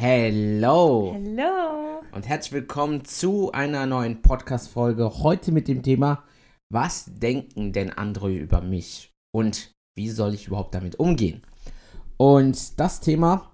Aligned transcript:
Hello 0.00 1.12
Hallo. 1.12 2.02
und 2.12 2.28
herzlich 2.28 2.52
willkommen 2.52 3.04
zu 3.04 3.50
einer 3.50 3.84
neuen 3.84 4.22
Podcast-Folge. 4.22 5.24
Heute 5.24 5.50
mit 5.50 5.66
dem 5.66 5.82
Thema: 5.82 6.22
Was 6.72 7.06
denken 7.08 7.72
denn 7.72 7.90
andere 7.90 8.32
über 8.32 8.60
mich 8.60 9.12
und 9.32 9.74
wie 9.96 10.08
soll 10.08 10.34
ich 10.34 10.46
überhaupt 10.46 10.72
damit 10.76 11.00
umgehen? 11.00 11.42
Und 12.16 12.78
das 12.78 13.00
Thema 13.00 13.50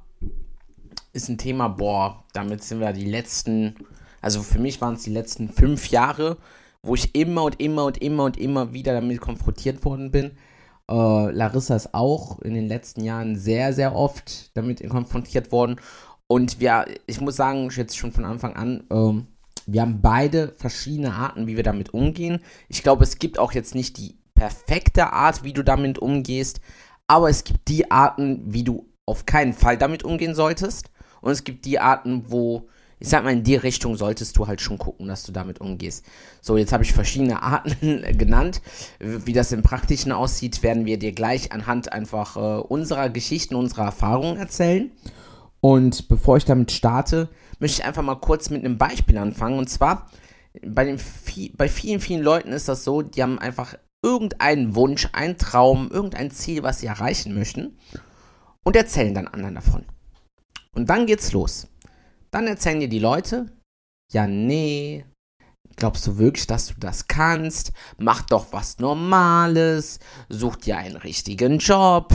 ist 1.14 1.30
ein 1.30 1.38
Thema, 1.38 1.68
boah, 1.68 2.24
damit 2.34 2.62
sind 2.62 2.80
wir 2.80 2.92
die 2.92 3.06
letzten, 3.06 3.76
also 4.20 4.42
für 4.42 4.58
mich 4.58 4.82
waren 4.82 4.96
es 4.96 5.04
die 5.04 5.14
letzten 5.14 5.48
fünf 5.48 5.88
Jahre, 5.88 6.36
wo 6.82 6.94
ich 6.94 7.14
immer 7.14 7.44
und 7.44 7.58
immer 7.58 7.86
und 7.86 8.02
immer 8.02 8.24
und 8.24 8.36
immer 8.36 8.74
wieder 8.74 8.92
damit 8.92 9.18
konfrontiert 9.22 9.82
worden 9.82 10.10
bin. 10.10 10.32
Äh, 10.90 11.30
Larissa 11.30 11.74
ist 11.74 11.94
auch 11.94 12.40
in 12.42 12.52
den 12.52 12.68
letzten 12.68 13.02
Jahren 13.02 13.34
sehr, 13.36 13.72
sehr 13.72 13.96
oft 13.96 14.54
damit 14.54 14.86
konfrontiert 14.90 15.50
worden. 15.50 15.76
Und 16.26 16.60
wir, 16.60 16.86
ich 17.06 17.20
muss 17.20 17.36
sagen, 17.36 17.68
jetzt 17.70 17.96
schon 17.96 18.12
von 18.12 18.24
Anfang 18.24 18.56
an, 18.56 18.84
ähm, 18.90 19.26
wir 19.66 19.82
haben 19.82 20.00
beide 20.00 20.54
verschiedene 20.56 21.14
Arten, 21.14 21.46
wie 21.46 21.56
wir 21.56 21.62
damit 21.62 21.94
umgehen. 21.94 22.40
Ich 22.68 22.82
glaube, 22.82 23.04
es 23.04 23.18
gibt 23.18 23.38
auch 23.38 23.52
jetzt 23.52 23.74
nicht 23.74 23.96
die 23.98 24.16
perfekte 24.34 25.12
Art, 25.12 25.44
wie 25.44 25.52
du 25.52 25.62
damit 25.62 25.98
umgehst, 25.98 26.60
aber 27.06 27.28
es 27.30 27.44
gibt 27.44 27.68
die 27.68 27.90
Arten, 27.90 28.42
wie 28.46 28.64
du 28.64 28.86
auf 29.06 29.26
keinen 29.26 29.52
Fall 29.52 29.78
damit 29.78 30.02
umgehen 30.02 30.34
solltest. 30.34 30.90
Und 31.20 31.32
es 31.32 31.44
gibt 31.44 31.64
die 31.64 31.78
Arten, 31.78 32.24
wo, 32.28 32.68
ich 32.98 33.08
sag 33.08 33.24
mal, 33.24 33.32
in 33.32 33.42
die 33.42 33.56
Richtung 33.56 33.96
solltest 33.96 34.36
du 34.36 34.46
halt 34.46 34.60
schon 34.60 34.78
gucken, 34.78 35.08
dass 35.08 35.22
du 35.22 35.32
damit 35.32 35.60
umgehst. 35.60 36.04
So, 36.42 36.56
jetzt 36.56 36.72
habe 36.72 36.84
ich 36.84 36.92
verschiedene 36.92 37.42
Arten 37.42 38.02
genannt. 38.18 38.60
Wie 38.98 39.32
das 39.32 39.52
im 39.52 39.62
Praktischen 39.62 40.12
aussieht, 40.12 40.62
werden 40.62 40.84
wir 40.84 40.98
dir 40.98 41.12
gleich 41.12 41.52
anhand 41.52 41.92
einfach 41.92 42.36
äh, 42.36 42.60
unserer 42.62 43.08
Geschichten, 43.08 43.54
unserer 43.54 43.84
Erfahrungen 43.84 44.36
erzählen. 44.36 44.90
Und 45.64 46.08
bevor 46.08 46.36
ich 46.36 46.44
damit 46.44 46.72
starte, 46.72 47.30
möchte 47.58 47.80
ich 47.80 47.86
einfach 47.86 48.02
mal 48.02 48.16
kurz 48.16 48.50
mit 48.50 48.62
einem 48.62 48.76
Beispiel 48.76 49.16
anfangen. 49.16 49.58
Und 49.58 49.70
zwar, 49.70 50.10
bei, 50.62 50.84
den, 50.84 51.00
bei 51.56 51.70
vielen, 51.70 52.00
vielen 52.00 52.22
Leuten 52.22 52.52
ist 52.52 52.68
das 52.68 52.84
so, 52.84 53.00
die 53.00 53.22
haben 53.22 53.38
einfach 53.38 53.74
irgendeinen 54.04 54.74
Wunsch, 54.74 55.08
einen 55.14 55.38
Traum, 55.38 55.90
irgendein 55.90 56.30
Ziel, 56.30 56.62
was 56.64 56.80
sie 56.80 56.86
erreichen 56.86 57.32
möchten 57.32 57.78
und 58.62 58.76
erzählen 58.76 59.14
dann 59.14 59.26
anderen 59.26 59.54
davon. 59.54 59.86
Und 60.74 60.90
dann 60.90 61.06
geht's 61.06 61.32
los. 61.32 61.66
Dann 62.30 62.46
erzählen 62.46 62.80
dir 62.80 62.90
die 62.90 62.98
Leute, 62.98 63.46
ja, 64.12 64.26
nee, 64.26 65.06
glaubst 65.76 66.06
du 66.06 66.18
wirklich, 66.18 66.46
dass 66.46 66.66
du 66.66 66.74
das 66.78 67.08
kannst? 67.08 67.72
Mach 67.96 68.20
doch 68.20 68.52
was 68.52 68.80
Normales, 68.80 69.98
such 70.28 70.56
dir 70.56 70.76
einen 70.76 70.96
richtigen 70.96 71.56
Job. 71.56 72.12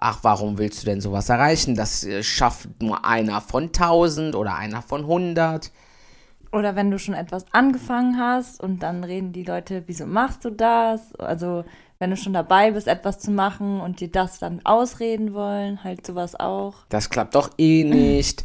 Ach, 0.00 0.20
warum 0.22 0.56
willst 0.56 0.82
du 0.82 0.86
denn 0.86 1.02
sowas 1.02 1.28
erreichen? 1.28 1.74
Das 1.74 2.04
äh, 2.04 2.22
schafft 2.22 2.82
nur 2.82 3.04
einer 3.04 3.42
von 3.42 3.70
tausend 3.72 4.34
oder 4.34 4.54
einer 4.56 4.80
von 4.80 5.06
hundert. 5.06 5.70
Oder 6.52 6.74
wenn 6.74 6.90
du 6.90 6.98
schon 6.98 7.14
etwas 7.14 7.44
angefangen 7.52 8.18
hast 8.18 8.60
und 8.60 8.82
dann 8.82 9.04
reden 9.04 9.32
die 9.32 9.44
Leute, 9.44 9.84
wieso 9.86 10.06
machst 10.06 10.44
du 10.44 10.50
das? 10.50 11.14
Also 11.16 11.64
wenn 11.98 12.10
du 12.10 12.16
schon 12.16 12.32
dabei 12.32 12.72
bist, 12.72 12.88
etwas 12.88 13.18
zu 13.18 13.30
machen 13.30 13.80
und 13.80 14.00
dir 14.00 14.10
das 14.10 14.38
dann 14.38 14.64
ausreden 14.64 15.34
wollen, 15.34 15.84
halt 15.84 16.06
sowas 16.06 16.34
auch. 16.34 16.74
Das 16.88 17.10
klappt 17.10 17.34
doch 17.34 17.50
eh 17.58 17.84
nicht. 17.84 18.44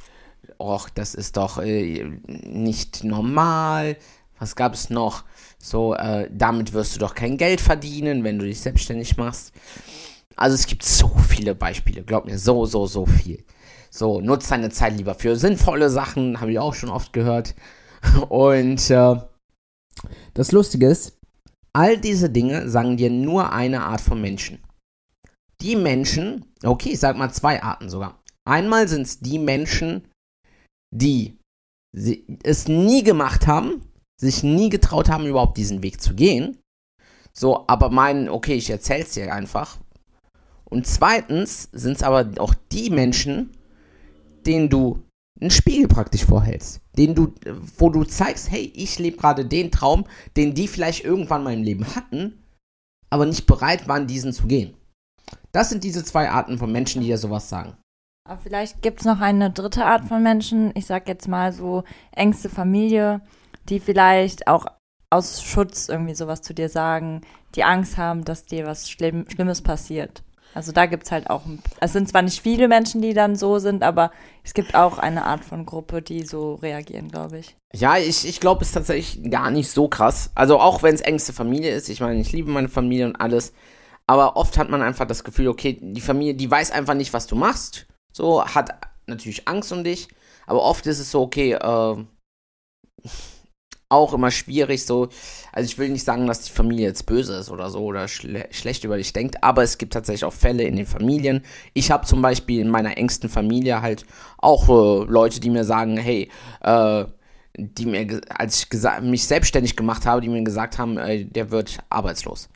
Och, 0.60 0.90
das 0.90 1.16
ist 1.16 1.38
doch 1.38 1.58
äh, 1.58 2.04
nicht 2.28 3.04
normal. 3.06 3.96
Was 4.40 4.58
gab 4.58 4.74
es 4.74 4.90
noch? 4.90 5.24
So, 5.58 5.96
äh, 5.96 6.30
damit 6.32 6.74
wirst 6.74 6.96
du 6.96 7.00
doch 7.00 7.16
kein 7.16 7.38
Geld 7.38 7.62
verdienen, 7.62 8.24
wenn 8.26 8.40
du 8.40 8.46
dich 8.46 8.60
selbstständig 8.60 9.18
machst. 9.18 9.54
Also 10.36 10.56
es 10.56 10.68
gibt 10.68 10.84
so 10.84 11.10
viele 11.30 11.56
Beispiele, 11.56 12.04
glaub 12.04 12.26
mir, 12.26 12.38
so, 12.38 12.66
so, 12.66 12.86
so 12.86 13.06
viel. 13.06 13.44
So, 13.90 14.20
nutz 14.20 14.50
deine 14.50 14.70
Zeit 14.70 14.98
lieber 14.98 15.16
für 15.16 15.38
sinnvolle 15.38 15.90
Sachen, 15.90 16.42
habe 16.42 16.52
ich 16.52 16.60
auch 16.60 16.74
schon 16.74 16.90
oft 16.90 17.14
gehört. 17.14 17.56
Und 18.30 18.90
äh, 18.90 19.16
das 20.34 20.52
Lustige 20.52 20.88
ist, 20.88 21.18
all 21.74 21.98
diese 21.98 22.30
Dinge 22.30 22.70
sagen 22.70 22.98
dir 22.98 23.10
nur 23.10 23.54
eine 23.54 23.84
Art 23.84 24.02
von 24.02 24.20
Menschen. 24.20 24.62
Die 25.62 25.76
Menschen, 25.76 26.46
okay, 26.64 26.90
ich 26.90 27.00
sag 27.00 27.18
mal 27.18 27.32
zwei 27.32 27.64
Arten 27.64 27.90
sogar. 27.90 28.22
Einmal 28.48 28.88
sind 28.88 29.04
es 29.04 29.20
die 29.20 29.40
Menschen, 29.40 30.08
die 30.94 31.38
es 32.44 32.68
nie 32.68 33.04
gemacht 33.04 33.48
haben, 33.48 33.82
sich 34.20 34.44
nie 34.44 34.70
getraut 34.70 35.10
haben, 35.10 35.26
überhaupt 35.26 35.58
diesen 35.58 35.82
Weg 35.82 36.02
zu 36.02 36.14
gehen. 36.14 36.58
So, 37.34 37.66
aber 37.68 37.90
meinen, 37.90 38.30
okay, 38.30 38.56
ich 38.56 38.70
erzähl's 38.70 39.14
dir 39.14 39.34
einfach. 39.34 39.78
Und 40.70 40.88
zweitens 40.88 41.70
sind 41.72 41.98
es 41.98 42.04
aber 42.04 42.30
auch 42.40 42.54
die 42.72 42.90
Menschen, 42.90 43.52
denen 44.46 44.70
du 44.70 45.04
einen 45.40 45.52
Spiegel 45.52 45.88
praktisch 45.88 46.26
vorhältst, 46.26 46.82
den 46.98 47.14
du, 47.14 47.34
wo 47.78 47.90
du 47.90 48.04
zeigst, 48.04 48.50
hey, 48.52 48.72
ich 48.76 49.00
lebe 49.00 49.18
gerade 49.18 49.46
den 49.46 49.72
Traum, 49.72 50.06
den 50.38 50.54
die 50.54 50.68
vielleicht 50.68 51.04
irgendwann 51.04 51.44
mal 51.44 51.54
im 51.54 51.64
Leben 51.64 51.86
hatten, 51.96 52.44
aber 53.10 53.26
nicht 53.26 53.46
bereit 53.46 53.88
waren, 53.88 54.08
diesen 54.08 54.34
zu 54.34 54.48
gehen. 54.48 54.76
Das 55.52 55.70
sind 55.70 55.84
diese 55.84 56.04
zwei 56.04 56.30
Arten 56.30 56.58
von 56.58 56.72
Menschen, 56.72 57.02
die 57.02 57.08
dir 57.08 57.18
sowas 57.18 57.50
sagen. 57.50 57.76
Aber 58.28 58.40
vielleicht 58.40 58.82
gibt 58.82 59.02
es 59.02 59.06
noch 59.06 59.20
eine 59.20 59.52
dritte 59.52 59.86
Art 59.86 60.06
von 60.06 60.24
Menschen, 60.24 60.72
ich 60.76 60.86
sag 60.86 61.08
jetzt 61.08 61.28
mal 61.28 61.54
so 61.54 61.84
engste 62.12 62.50
Familie, 62.50 63.22
die 63.70 63.80
vielleicht 63.80 64.48
auch 64.48 64.66
aus 65.12 65.44
Schutz 65.44 65.90
irgendwie 65.90 66.16
sowas 66.16 66.42
zu 66.42 66.54
dir 66.54 66.70
sagen, 66.70 67.22
die 67.56 67.64
Angst 67.64 67.98
haben, 67.98 68.26
dass 68.26 68.46
dir 68.46 68.66
was 68.66 68.90
Schlimm, 68.90 69.26
Schlimmes 69.30 69.62
passiert. 69.62 70.25
Also 70.56 70.72
da 70.72 70.86
gibt 70.86 71.04
es 71.04 71.12
halt 71.12 71.30
auch, 71.30 71.42
es 71.82 71.92
sind 71.92 72.08
zwar 72.08 72.22
nicht 72.22 72.42
viele 72.42 72.70
Menschen, 72.70 73.02
die 73.02 73.14
dann 73.14 73.36
so 73.36 73.60
sind, 73.60 73.84
aber 73.84 74.10
es 74.42 74.54
gibt 74.54 74.74
auch 74.74 74.98
eine 74.98 75.26
Art 75.26 75.44
von 75.44 75.66
Gruppe, 75.66 76.02
die 76.02 76.26
so 76.26 76.56
reagieren, 76.56 77.10
glaube 77.10 77.40
ich. 77.40 77.58
Ja, 77.74 77.98
ich, 77.98 78.26
ich 78.26 78.40
glaube, 78.40 78.62
es 78.62 78.70
ist 78.70 78.74
tatsächlich 78.74 79.30
gar 79.30 79.52
nicht 79.52 79.70
so 79.70 79.90
krass. 79.90 80.32
Also 80.34 80.58
auch 80.58 80.82
wenn 80.82 80.96
es 80.96 81.02
engste 81.02 81.34
Familie 81.34 81.76
ist, 81.76 81.90
ich 81.90 82.00
meine, 82.00 82.22
ich 82.22 82.32
liebe 82.32 82.50
meine 82.50 82.70
Familie 82.70 83.06
und 83.06 83.18
alles, 83.18 83.52
aber 84.08 84.38
oft 84.38 84.58
hat 84.58 84.70
man 84.70 84.82
einfach 84.82 85.06
das 85.06 85.26
Gefühl, 85.26 85.50
okay, 85.50 85.78
die 85.82 86.00
Familie, 86.00 86.36
die 86.36 86.50
weiß 86.50 86.72
einfach 86.72 86.94
nicht, 86.94 87.12
was 87.12 87.28
du 87.28 87.36
machst, 87.36 87.86
so, 88.14 88.46
hat 88.46 88.72
natürlich 89.08 89.50
Angst 89.50 89.74
um 89.74 89.84
dich, 89.84 90.08
aber 90.48 90.62
oft 90.64 90.88
ist 90.88 91.00
es 91.00 91.12
so, 91.12 91.22
okay, 91.22 91.52
äh, 91.52 91.96
auch 93.90 94.14
immer 94.14 94.32
schwierig, 94.32 94.86
so. 94.86 95.10
Also 95.52 95.68
ich 95.68 95.78
will 95.78 95.90
nicht 95.90 96.04
sagen, 96.04 96.28
dass 96.28 96.42
die 96.42 96.52
Familie 96.52 96.88
jetzt 96.88 97.06
böse 97.06 97.36
ist 97.36 97.50
oder 97.50 97.70
so 97.70 97.80
oder 97.80 98.08
schle 98.08 98.48
schlecht 98.52 98.84
über 98.84 98.98
dich 98.98 99.14
denkt, 99.14 99.44
aber 99.44 99.64
es 99.64 99.78
gibt 99.78 99.94
tatsächlich 99.94 100.26
auch 100.26 100.34
Fälle 100.34 100.64
in 100.64 100.76
den 100.76 100.86
Familien. 100.86 101.44
Ich 101.74 101.92
habe 101.92 102.06
zum 102.06 102.22
Beispiel 102.22 102.62
in 102.62 102.70
meiner 102.70 102.98
engsten 102.98 103.30
Familie 103.30 103.82
halt 103.82 104.06
auch 104.38 104.68
äh, 104.70 105.06
Leute, 105.06 105.40
die 105.40 105.50
mir 105.50 105.64
sagen, 105.64 105.98
hey, 105.98 106.30
äh, 106.62 107.06
die 107.58 107.86
mir, 107.86 108.22
als 108.30 108.68
ich 108.72 109.02
mich 109.02 109.26
selbstständig 109.26 109.76
gemacht 109.76 110.06
habe, 110.06 110.22
die 110.22 110.30
mir 110.30 110.44
gesagt 110.44 110.78
haben, 110.78 110.98
äh, 110.98 111.26
der 111.26 111.52
wird 111.52 111.80
arbeitslos. 111.90 112.50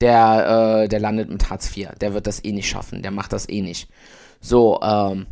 Der, 0.00 0.82
äh, 0.84 0.88
der 0.88 1.00
landet 1.00 1.28
mit 1.28 1.50
Hartz 1.50 1.76
IV. 1.76 1.88
Der 2.00 2.14
wird 2.14 2.26
das 2.26 2.44
eh 2.44 2.52
nicht 2.52 2.68
schaffen. 2.68 3.02
Der 3.02 3.10
macht 3.10 3.32
das 3.32 3.48
eh 3.48 3.62
nicht. 3.62 3.88
So, 4.40 4.80
ähm, 4.80 5.26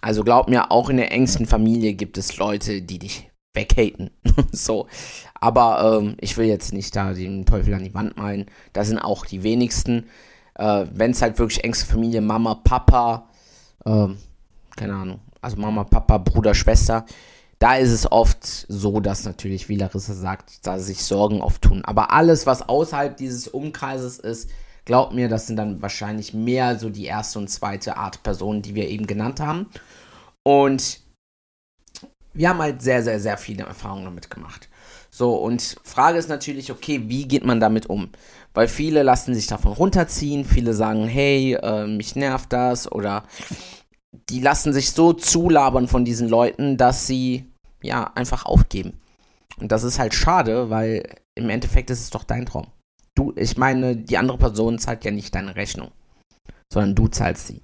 also 0.00 0.24
glaub 0.24 0.48
mir, 0.48 0.70
auch 0.70 0.88
in 0.88 0.96
der 0.96 1.12
engsten 1.12 1.46
Familie 1.46 1.94
gibt 1.94 2.16
es 2.16 2.36
Leute, 2.36 2.80
die 2.80 2.98
dich 2.98 3.30
weghaten. 3.56 4.10
so. 4.52 4.86
Aber 5.34 6.00
ähm, 6.00 6.16
ich 6.20 6.36
will 6.36 6.46
jetzt 6.46 6.72
nicht 6.72 6.94
da 6.94 7.12
den 7.12 7.44
Teufel 7.46 7.74
an 7.74 7.84
die 7.84 7.94
Wand 7.94 8.16
malen. 8.16 8.46
Da 8.72 8.84
sind 8.84 8.98
auch 8.98 9.26
die 9.26 9.42
wenigsten. 9.42 10.06
Äh, 10.54 10.86
Wenn 10.92 11.10
es 11.10 11.22
halt 11.22 11.38
wirklich 11.38 11.64
engste 11.64 11.86
Familie, 11.86 12.20
Mama, 12.20 12.54
Papa, 12.54 13.28
ähm, 13.84 14.18
keine 14.76 14.94
Ahnung, 14.94 15.20
also 15.40 15.56
Mama, 15.56 15.84
Papa, 15.84 16.18
Bruder, 16.18 16.54
Schwester, 16.54 17.04
da 17.58 17.76
ist 17.76 17.90
es 17.90 18.10
oft 18.10 18.44
so, 18.44 19.00
dass 19.00 19.24
natürlich, 19.24 19.68
wie 19.68 19.76
Larissa 19.76 20.12
sagt, 20.12 20.66
da 20.66 20.78
sich 20.78 21.04
Sorgen 21.04 21.40
oft 21.40 21.62
tun. 21.62 21.82
Aber 21.84 22.12
alles, 22.12 22.46
was 22.46 22.68
außerhalb 22.68 23.16
dieses 23.16 23.48
Umkreises 23.48 24.18
ist, 24.18 24.50
glaubt 24.84 25.14
mir, 25.14 25.28
das 25.28 25.46
sind 25.46 25.56
dann 25.56 25.80
wahrscheinlich 25.80 26.34
mehr 26.34 26.78
so 26.78 26.90
die 26.90 27.06
erste 27.06 27.38
und 27.38 27.48
zweite 27.48 27.96
Art 27.96 28.22
Personen, 28.22 28.62
die 28.62 28.74
wir 28.74 28.88
eben 28.88 29.06
genannt 29.06 29.40
haben. 29.40 29.66
Und 30.42 31.00
wir 32.36 32.48
haben 32.48 32.58
halt 32.58 32.82
sehr, 32.82 33.02
sehr, 33.02 33.18
sehr 33.20 33.38
viele 33.38 33.64
Erfahrungen 33.64 34.04
damit 34.04 34.30
gemacht. 34.30 34.68
So, 35.10 35.34
und 35.34 35.76
Frage 35.82 36.18
ist 36.18 36.28
natürlich, 36.28 36.70
okay, 36.70 37.02
wie 37.06 37.26
geht 37.26 37.44
man 37.44 37.58
damit 37.60 37.86
um? 37.86 38.10
Weil 38.52 38.68
viele 38.68 39.02
lassen 39.02 39.34
sich 39.34 39.46
davon 39.46 39.72
runterziehen, 39.72 40.44
viele 40.44 40.74
sagen, 40.74 41.06
hey, 41.06 41.54
äh, 41.54 41.86
mich 41.86 42.16
nervt 42.16 42.52
das 42.52 42.90
oder 42.90 43.24
die 44.28 44.40
lassen 44.40 44.72
sich 44.72 44.92
so 44.92 45.12
zulabern 45.12 45.88
von 45.88 46.04
diesen 46.04 46.28
Leuten, 46.28 46.76
dass 46.76 47.06
sie 47.06 47.50
ja 47.82 48.12
einfach 48.14 48.44
aufgeben. 48.44 49.00
Und 49.58 49.72
das 49.72 49.84
ist 49.84 49.98
halt 49.98 50.14
schade, 50.14 50.70
weil 50.70 51.02
im 51.34 51.48
Endeffekt 51.48 51.90
ist 51.90 52.00
es 52.00 52.10
doch 52.10 52.24
dein 52.24 52.46
Traum. 52.46 52.66
Du, 53.14 53.32
ich 53.36 53.56
meine, 53.56 53.96
die 53.96 54.18
andere 54.18 54.36
Person 54.36 54.78
zahlt 54.78 55.04
ja 55.04 55.10
nicht 55.10 55.34
deine 55.34 55.56
Rechnung, 55.56 55.90
sondern 56.70 56.94
du 56.94 57.08
zahlst 57.08 57.46
sie. 57.46 57.62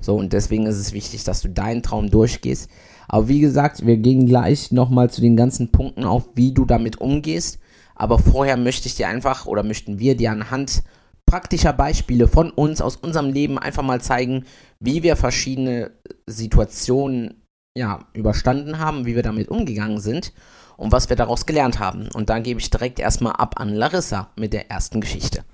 So, 0.00 0.16
und 0.16 0.32
deswegen 0.32 0.66
ist 0.66 0.78
es 0.78 0.92
wichtig, 0.92 1.24
dass 1.24 1.42
du 1.42 1.48
deinen 1.48 1.82
Traum 1.82 2.10
durchgehst. 2.10 2.70
Aber 3.12 3.26
wie 3.26 3.40
gesagt, 3.40 3.84
wir 3.84 3.96
gehen 3.96 4.24
gleich 4.26 4.70
nochmal 4.70 5.10
zu 5.10 5.20
den 5.20 5.36
ganzen 5.36 5.72
Punkten 5.72 6.04
auf, 6.04 6.28
wie 6.36 6.54
du 6.54 6.64
damit 6.64 7.00
umgehst. 7.00 7.58
Aber 7.96 8.20
vorher 8.20 8.56
möchte 8.56 8.86
ich 8.86 8.94
dir 8.94 9.08
einfach 9.08 9.46
oder 9.46 9.64
möchten 9.64 9.98
wir 9.98 10.16
dir 10.16 10.30
anhand 10.30 10.84
praktischer 11.26 11.72
Beispiele 11.72 12.28
von 12.28 12.52
uns 12.52 12.80
aus 12.80 12.94
unserem 12.94 13.32
Leben 13.32 13.58
einfach 13.58 13.82
mal 13.82 14.00
zeigen, 14.00 14.44
wie 14.78 15.02
wir 15.02 15.16
verschiedene 15.16 15.90
Situationen 16.28 17.42
ja, 17.76 17.98
überstanden 18.12 18.78
haben, 18.78 19.06
wie 19.06 19.16
wir 19.16 19.24
damit 19.24 19.48
umgegangen 19.48 19.98
sind 19.98 20.32
und 20.76 20.92
was 20.92 21.08
wir 21.08 21.16
daraus 21.16 21.46
gelernt 21.46 21.80
haben. 21.80 22.08
Und 22.14 22.30
dann 22.30 22.44
gebe 22.44 22.60
ich 22.60 22.70
direkt 22.70 23.00
erstmal 23.00 23.32
ab 23.32 23.58
an 23.58 23.74
Larissa 23.74 24.30
mit 24.36 24.52
der 24.52 24.70
ersten 24.70 25.00
Geschichte. 25.00 25.44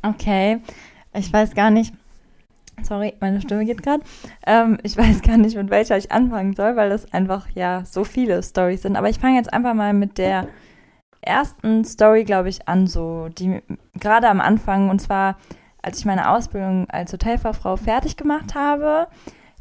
Okay, 0.00 0.60
ich 1.12 1.30
weiß 1.30 1.54
gar 1.54 1.70
nicht. 1.70 1.92
Sorry, 2.82 3.14
meine 3.20 3.40
Stimme 3.40 3.64
geht 3.64 3.82
gerade. 3.82 4.02
Ähm, 4.46 4.78
ich 4.82 4.96
weiß 4.96 5.22
gar 5.22 5.36
nicht, 5.36 5.56
mit 5.56 5.70
welcher 5.70 5.96
ich 5.96 6.12
anfangen 6.12 6.54
soll, 6.54 6.76
weil 6.76 6.90
das 6.90 7.12
einfach 7.12 7.48
ja 7.54 7.84
so 7.84 8.04
viele 8.04 8.42
Stories 8.42 8.82
sind. 8.82 8.96
Aber 8.96 9.08
ich 9.08 9.18
fange 9.18 9.36
jetzt 9.36 9.52
einfach 9.52 9.74
mal 9.74 9.92
mit 9.92 10.18
der 10.18 10.48
ersten 11.20 11.84
Story, 11.84 12.24
glaube 12.24 12.48
ich, 12.48 12.68
an, 12.68 12.86
so 12.86 13.28
die 13.28 13.60
gerade 13.94 14.28
am 14.28 14.40
Anfang 14.40 14.88
und 14.88 15.00
zwar, 15.00 15.36
als 15.82 15.98
ich 15.98 16.04
meine 16.04 16.30
Ausbildung 16.30 16.88
als 16.90 17.12
Hotelfachfrau 17.12 17.76
fertig 17.76 18.16
gemacht 18.16 18.54
habe, 18.54 19.08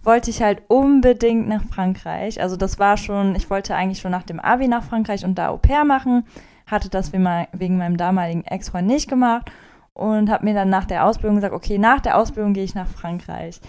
wollte 0.03 0.29
ich 0.29 0.41
halt 0.41 0.61
unbedingt 0.67 1.47
nach 1.49 1.63
Frankreich. 1.63 2.41
Also 2.41 2.55
das 2.55 2.79
war 2.79 2.97
schon, 2.97 3.35
ich 3.35 3.49
wollte 3.49 3.75
eigentlich 3.75 3.99
schon 3.99 4.11
nach 4.11 4.23
dem 4.23 4.39
Abi 4.39 4.67
nach 4.67 4.83
Frankreich 4.83 5.25
und 5.25 5.35
da 5.35 5.49
Au 5.49 5.57
pair 5.57 5.83
machen, 5.83 6.25
hatte 6.65 6.89
das 6.89 7.11
wegen 7.11 7.77
meinem 7.77 7.97
damaligen 7.97 8.43
Ex-Freund 8.43 8.87
nicht 8.87 9.09
gemacht 9.09 9.51
und 9.97 10.29
habe 10.29 10.45
mir 10.45 10.53
dann 10.53 10.69
nach 10.69 10.85
der 10.85 11.05
Ausbildung 11.05 11.35
gesagt, 11.37 11.55
okay, 11.55 11.79
nach 11.79 11.99
der 11.99 12.17
Ausbildung 12.17 12.53
gehe 12.53 12.63
ich 12.63 12.75
nach 12.75 12.87
Frankreich. 12.87 13.59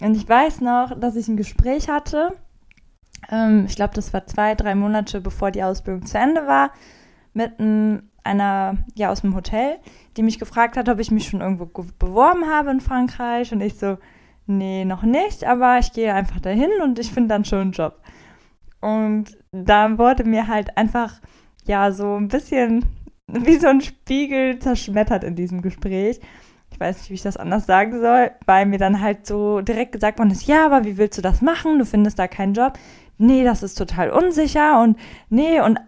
Und 0.00 0.16
ich 0.16 0.26
weiß 0.26 0.62
noch, 0.62 0.98
dass 0.98 1.14
ich 1.14 1.28
ein 1.28 1.36
Gespräch 1.36 1.88
hatte, 1.88 2.32
ähm, 3.30 3.66
ich 3.68 3.76
glaube, 3.76 3.94
das 3.94 4.12
war 4.12 4.26
zwei, 4.26 4.54
drei 4.54 4.74
Monate 4.74 5.20
bevor 5.20 5.50
die 5.50 5.62
Ausbildung 5.62 6.06
zu 6.06 6.18
Ende 6.18 6.46
war, 6.46 6.70
mit 7.34 7.58
einem, 7.60 8.10
einer, 8.22 8.78
ja, 8.94 9.10
aus 9.10 9.20
dem 9.20 9.34
Hotel, 9.34 9.76
die 10.16 10.22
mich 10.22 10.38
gefragt 10.38 10.76
hat, 10.76 10.88
ob 10.88 10.98
ich 11.00 11.10
mich 11.10 11.28
schon 11.28 11.42
irgendwo 11.42 11.66
beworben 11.98 12.46
habe 12.50 12.70
in 12.70 12.80
Frankreich. 12.80 13.52
Und 13.52 13.60
ich 13.60 13.74
so, 13.78 13.98
nee, 14.46 14.84
noch 14.84 15.02
nicht, 15.02 15.44
aber 15.44 15.78
ich 15.78 15.92
gehe 15.92 16.14
einfach 16.14 16.40
dahin 16.40 16.70
und 16.82 16.98
ich 16.98 17.12
finde 17.12 17.28
dann 17.28 17.44
schon 17.44 17.60
einen 17.60 17.72
Job. 17.72 18.00
Und 18.80 19.36
da 19.52 19.98
wurde 19.98 20.24
mir 20.24 20.46
halt 20.46 20.76
einfach, 20.78 21.20
ja, 21.66 21.92
so 21.92 22.16
ein 22.16 22.28
bisschen 22.28 22.84
wie 23.46 23.56
so 23.56 23.68
ein 23.68 23.80
Spiegel 23.80 24.58
zerschmettert 24.58 25.24
in 25.24 25.36
diesem 25.36 25.62
Gespräch. 25.62 26.20
Ich 26.70 26.80
weiß 26.80 26.98
nicht, 26.98 27.10
wie 27.10 27.14
ich 27.14 27.22
das 27.22 27.36
anders 27.36 27.66
sagen 27.66 28.00
soll, 28.00 28.32
weil 28.46 28.66
mir 28.66 28.78
dann 28.78 29.00
halt 29.00 29.26
so 29.26 29.60
direkt 29.60 29.92
gesagt 29.92 30.18
worden 30.18 30.32
ist, 30.32 30.46
ja, 30.46 30.66
aber 30.66 30.84
wie 30.84 30.96
willst 30.98 31.16
du 31.18 31.22
das 31.22 31.40
machen? 31.40 31.78
Du 31.78 31.84
findest 31.84 32.18
da 32.18 32.26
keinen 32.26 32.54
Job. 32.54 32.78
Nee, 33.16 33.44
das 33.44 33.62
ist 33.62 33.76
total 33.76 34.10
unsicher 34.10 34.82
und 34.82 34.98
nee, 35.28 35.60
und 35.60 35.78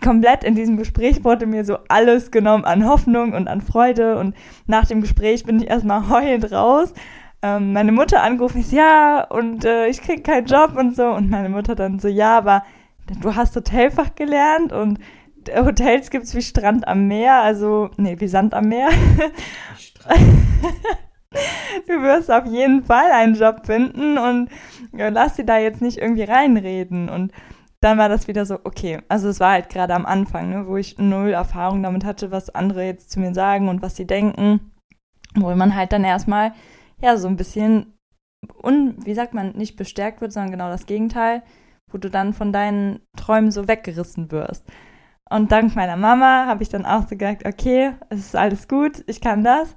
komplett 0.00 0.44
in 0.44 0.54
diesem 0.54 0.76
Gespräch 0.76 1.24
wurde 1.24 1.46
mir 1.46 1.64
so 1.64 1.78
alles 1.88 2.30
genommen 2.30 2.64
an 2.64 2.86
Hoffnung 2.86 3.32
und 3.32 3.48
an 3.48 3.60
Freude 3.60 4.18
und 4.18 4.36
nach 4.66 4.86
dem 4.86 5.00
Gespräch 5.00 5.44
bin 5.44 5.60
ich 5.60 5.68
erstmal 5.68 6.08
heulend 6.10 6.52
raus 6.52 6.92
ähm, 7.42 7.72
meine 7.72 7.92
Mutter 7.92 8.22
angerufen, 8.22 8.60
ist 8.60 8.72
ja, 8.72 9.24
und 9.24 9.64
äh, 9.64 9.88
ich 9.88 10.00
kriege 10.00 10.22
keinen 10.22 10.46
Job 10.46 10.76
und 10.76 10.96
so. 10.96 11.06
Und 11.06 11.30
meine 11.30 11.48
Mutter 11.48 11.74
dann 11.74 11.98
so, 11.98 12.08
ja, 12.08 12.38
aber 12.38 12.64
du 13.20 13.34
hast 13.34 13.54
Hotelfach 13.56 14.14
gelernt 14.14 14.72
und 14.72 14.98
Hotels 15.54 16.10
gibt 16.10 16.24
es 16.24 16.34
wie 16.34 16.42
Strand 16.42 16.88
am 16.88 17.08
Meer, 17.08 17.42
also, 17.42 17.90
nee, 17.96 18.16
wie 18.18 18.28
Sand 18.28 18.54
am 18.54 18.68
Meer. 18.68 18.88
du 21.86 22.02
wirst 22.02 22.30
auf 22.30 22.46
jeden 22.46 22.84
Fall 22.84 23.10
einen 23.12 23.34
Job 23.34 23.66
finden 23.66 24.18
und 24.18 24.48
ja, 24.92 25.08
lass 25.08 25.36
sie 25.36 25.44
da 25.44 25.58
jetzt 25.58 25.82
nicht 25.82 25.98
irgendwie 25.98 26.24
reinreden. 26.24 27.08
Und 27.08 27.32
dann 27.80 27.98
war 27.98 28.08
das 28.08 28.28
wieder 28.28 28.46
so, 28.46 28.58
okay, 28.64 29.00
also 29.08 29.28
es 29.28 29.40
war 29.40 29.52
halt 29.52 29.68
gerade 29.68 29.94
am 29.94 30.06
Anfang, 30.06 30.50
ne, 30.50 30.66
wo 30.66 30.76
ich 30.76 30.98
null 30.98 31.30
Erfahrung 31.30 31.82
damit 31.82 32.04
hatte, 32.04 32.30
was 32.30 32.54
andere 32.54 32.84
jetzt 32.84 33.10
zu 33.10 33.20
mir 33.20 33.34
sagen 33.34 33.68
und 33.68 33.82
was 33.82 33.96
sie 33.96 34.06
denken, 34.06 34.72
wo 35.34 35.54
man 35.54 35.74
halt 35.74 35.92
dann 35.92 36.04
erstmal 36.04 36.52
ja, 37.00 37.16
so 37.16 37.28
ein 37.28 37.36
bisschen, 37.36 37.94
un, 38.62 38.96
wie 39.04 39.14
sagt 39.14 39.34
man, 39.34 39.52
nicht 39.52 39.76
bestärkt 39.76 40.20
wird, 40.20 40.32
sondern 40.32 40.52
genau 40.52 40.68
das 40.68 40.86
Gegenteil, 40.86 41.42
wo 41.90 41.98
du 41.98 42.10
dann 42.10 42.32
von 42.32 42.52
deinen 42.52 43.00
Träumen 43.16 43.50
so 43.50 43.68
weggerissen 43.68 44.30
wirst. 44.30 44.64
Und 45.28 45.50
dank 45.50 45.74
meiner 45.74 45.96
Mama 45.96 46.46
habe 46.46 46.62
ich 46.62 46.68
dann 46.68 46.86
auch 46.86 47.02
so 47.08 47.16
gesagt, 47.16 47.46
okay, 47.46 47.92
es 48.10 48.20
ist 48.20 48.36
alles 48.36 48.68
gut, 48.68 49.02
ich 49.06 49.20
kann 49.20 49.42
das. 49.42 49.74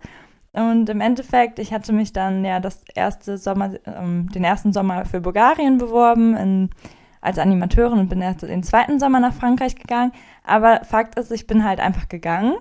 Und 0.52 0.90
im 0.90 1.02
Endeffekt, 1.02 1.60
ich 1.60 1.74
hatte 1.74 1.94
mich 1.94 2.14
dann 2.14 2.44
ja 2.44 2.60
das 2.60 2.84
erste 2.96 3.38
Sommer, 3.38 3.72
ähm, 3.86 4.30
den 4.30 4.44
ersten 4.44 4.74
Sommer 4.74 5.06
für 5.06 5.22
Bulgarien 5.22 5.78
beworben 5.78 6.36
in, 6.36 6.70
als 7.22 7.40
Animateurin 7.40 8.00
und 8.00 8.10
bin 8.10 8.22
erst 8.22 8.42
den 8.44 8.64
zweiten 8.64 9.00
Sommer 9.00 9.20
nach 9.20 9.34
Frankreich 9.34 9.76
gegangen. 9.76 10.12
Aber 10.44 10.82
Fakt 10.84 11.18
ist, 11.20 11.32
ich 11.32 11.48
bin 11.48 11.64
halt 11.64 11.80
einfach 11.80 12.10
gegangen 12.10 12.56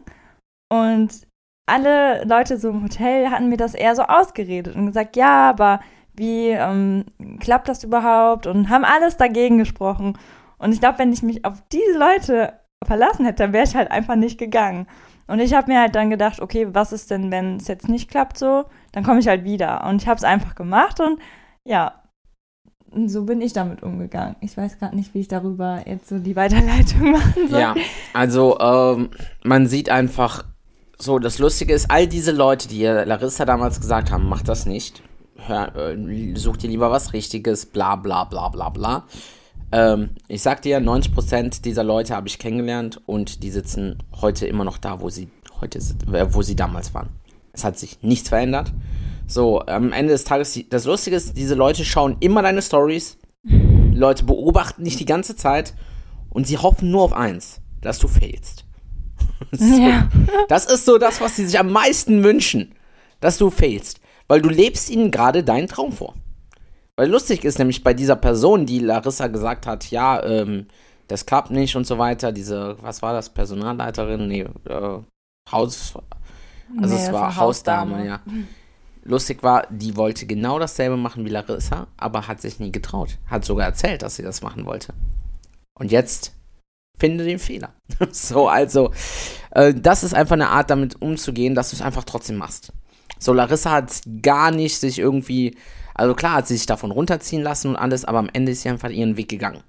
und 0.70 1.26
alle 1.66 2.24
Leute 2.24 2.58
so 2.58 2.70
im 2.70 2.82
Hotel 2.82 3.30
hatten 3.30 3.48
mir 3.48 3.58
das 3.58 3.74
eher 3.74 3.94
so 3.94 4.02
ausgeredet 4.02 4.74
und 4.74 4.86
gesagt, 4.86 5.16
ja, 5.16 5.48
aber 5.50 5.80
wie 6.14 6.48
ähm, 6.48 7.04
klappt 7.40 7.68
das 7.68 7.84
überhaupt? 7.84 8.46
Und 8.46 8.70
haben 8.70 8.84
alles 8.84 9.16
dagegen 9.16 9.58
gesprochen. 9.58 10.18
Und 10.58 10.72
ich 10.72 10.80
glaube, 10.80 10.98
wenn 10.98 11.12
ich 11.12 11.22
mich 11.22 11.44
auf 11.44 11.62
diese 11.70 11.98
Leute 11.98 12.54
verlassen 12.86 13.24
hätte, 13.24 13.44
dann 13.44 13.52
wäre 13.52 13.64
ich 13.64 13.74
halt 13.74 13.90
einfach 13.90 14.16
nicht 14.16 14.38
gegangen. 14.38 14.86
Und 15.26 15.40
ich 15.40 15.52
habe 15.54 15.70
mir 15.70 15.80
halt 15.80 15.94
dann 15.94 16.10
gedacht, 16.10 16.40
okay, 16.40 16.68
was 16.72 16.92
ist 16.92 17.10
denn, 17.10 17.30
wenn 17.30 17.56
es 17.56 17.68
jetzt 17.68 17.88
nicht 17.88 18.10
klappt 18.10 18.38
so? 18.38 18.64
Dann 18.92 19.04
komme 19.04 19.20
ich 19.20 19.28
halt 19.28 19.44
wieder. 19.44 19.84
Und 19.86 20.02
ich 20.02 20.08
habe 20.08 20.16
es 20.16 20.24
einfach 20.24 20.54
gemacht 20.54 21.00
und 21.00 21.20
ja, 21.64 22.02
so 23.06 23.24
bin 23.24 23.42
ich 23.42 23.52
damit 23.52 23.82
umgegangen. 23.82 24.36
Ich 24.40 24.56
weiß 24.56 24.78
gerade 24.78 24.96
nicht, 24.96 25.12
wie 25.12 25.20
ich 25.20 25.28
darüber 25.28 25.82
jetzt 25.86 26.08
so 26.08 26.18
die 26.18 26.36
Weiterleitung 26.36 27.10
machen 27.12 27.48
soll. 27.48 27.60
Ja, 27.60 27.74
also 28.14 28.58
ähm, 28.58 29.10
man 29.44 29.66
sieht 29.66 29.90
einfach, 29.90 30.44
so, 30.98 31.18
das 31.18 31.38
Lustige 31.38 31.74
ist, 31.74 31.90
all 31.90 32.06
diese 32.06 32.32
Leute, 32.32 32.66
die 32.66 32.84
Larissa 32.84 33.44
damals 33.44 33.80
gesagt 33.80 34.10
haben, 34.10 34.28
mach 34.28 34.42
das 34.42 34.66
nicht, 34.66 35.02
hör, 35.36 35.76
äh, 35.76 36.34
such 36.34 36.56
dir 36.56 36.70
lieber 36.70 36.90
was 36.90 37.12
Richtiges, 37.12 37.66
bla 37.66 37.96
bla 37.96 38.24
bla 38.24 38.48
bla 38.48 38.70
bla. 38.70 39.04
Ähm, 39.70 40.10
ich 40.28 40.42
sag 40.42 40.62
dir, 40.62 40.80
90% 40.80 41.62
dieser 41.62 41.84
Leute 41.84 42.14
habe 42.14 42.28
ich 42.28 42.38
kennengelernt 42.38 43.00
und 43.06 43.42
die 43.42 43.50
sitzen 43.50 43.98
heute 44.20 44.46
immer 44.46 44.64
noch 44.64 44.78
da, 44.78 45.00
wo 45.00 45.10
sie 45.10 45.28
heute 45.60 45.78
äh, 45.78 46.26
wo 46.30 46.42
sie 46.42 46.56
damals 46.56 46.94
waren. 46.94 47.10
Es 47.52 47.64
hat 47.64 47.78
sich 47.78 48.02
nichts 48.02 48.28
verändert. 48.28 48.72
So, 49.26 49.60
am 49.60 49.92
Ende 49.92 50.12
des 50.12 50.24
Tages, 50.24 50.58
das 50.70 50.84
Lustige 50.84 51.16
ist, 51.16 51.36
diese 51.36 51.54
Leute 51.54 51.84
schauen 51.84 52.16
immer 52.20 52.42
deine 52.42 52.62
Stories. 52.62 53.18
Leute 53.92 54.24
beobachten 54.24 54.84
dich 54.84 54.96
die 54.96 55.04
ganze 55.04 55.36
Zeit 55.36 55.74
und 56.30 56.46
sie 56.46 56.56
hoffen 56.56 56.90
nur 56.90 57.02
auf 57.02 57.12
eins, 57.12 57.60
dass 57.82 57.98
du 57.98 58.08
failst. 58.08 58.64
so. 59.52 59.64
ja. 59.64 60.08
Das 60.48 60.64
ist 60.64 60.86
so 60.86 60.98
das, 60.98 61.20
was 61.20 61.36
sie 61.36 61.44
sich 61.44 61.58
am 61.58 61.70
meisten 61.70 62.24
wünschen, 62.24 62.74
dass 63.20 63.38
du 63.38 63.50
failst. 63.50 64.00
Weil 64.28 64.40
du 64.40 64.48
lebst 64.48 64.88
ihnen 64.90 65.10
gerade 65.10 65.44
deinen 65.44 65.68
Traum 65.68 65.92
vor. 65.92 66.14
Weil 66.98 67.10
lustig 67.10 67.44
ist 67.44 67.60
nämlich 67.60 67.84
bei 67.84 67.94
dieser 67.94 68.16
Person, 68.16 68.66
die 68.66 68.80
Larissa 68.80 69.28
gesagt 69.28 69.68
hat, 69.68 69.88
ja, 69.92 70.20
ähm, 70.24 70.66
das 71.06 71.26
klappt 71.26 71.52
nicht 71.52 71.76
und 71.76 71.86
so 71.86 71.96
weiter, 71.96 72.32
diese, 72.32 72.76
was 72.82 73.02
war 73.02 73.12
das, 73.12 73.30
Personalleiterin? 73.30 74.26
Nee, 74.26 74.40
äh, 74.68 74.98
Haus, 75.48 75.94
also 76.76 76.94
nee, 76.96 77.00
es 77.00 77.12
war 77.12 77.36
Hausdame, 77.36 77.98
Hausdame, 77.98 78.06
ja. 78.08 78.20
Lustig 79.04 79.44
war, 79.44 79.68
die 79.70 79.96
wollte 79.96 80.26
genau 80.26 80.58
dasselbe 80.58 80.96
machen 80.96 81.24
wie 81.24 81.28
Larissa, 81.28 81.86
aber 81.96 82.26
hat 82.26 82.40
sich 82.40 82.58
nie 82.58 82.72
getraut. 82.72 83.16
Hat 83.26 83.44
sogar 83.44 83.66
erzählt, 83.66 84.02
dass 84.02 84.16
sie 84.16 84.24
das 84.24 84.42
machen 84.42 84.66
wollte. 84.66 84.92
Und 85.78 85.92
jetzt 85.92 86.34
finde 86.98 87.24
den 87.24 87.38
Fehler. 87.38 87.74
so, 88.10 88.48
also, 88.48 88.90
äh, 89.52 89.72
das 89.72 90.02
ist 90.02 90.14
einfach 90.14 90.34
eine 90.34 90.48
Art, 90.48 90.68
damit 90.68 91.00
umzugehen, 91.00 91.54
dass 91.54 91.70
du 91.70 91.76
es 91.76 91.82
einfach 91.82 92.02
trotzdem 92.02 92.38
machst. 92.38 92.72
So, 93.20 93.32
Larissa 93.32 93.70
hat 93.70 94.02
gar 94.20 94.50
nicht 94.50 94.80
sich 94.80 94.98
irgendwie, 94.98 95.56
also 95.98 96.14
klar 96.14 96.34
hat 96.34 96.48
sie 96.48 96.56
sich 96.56 96.66
davon 96.66 96.90
runterziehen 96.90 97.42
lassen 97.42 97.68
und 97.68 97.76
alles, 97.76 98.04
aber 98.04 98.18
am 98.18 98.30
Ende 98.32 98.52
ist 98.52 98.62
sie 98.62 98.68
einfach 98.68 98.90
ihren 98.90 99.16
Weg 99.16 99.28
gegangen. 99.28 99.62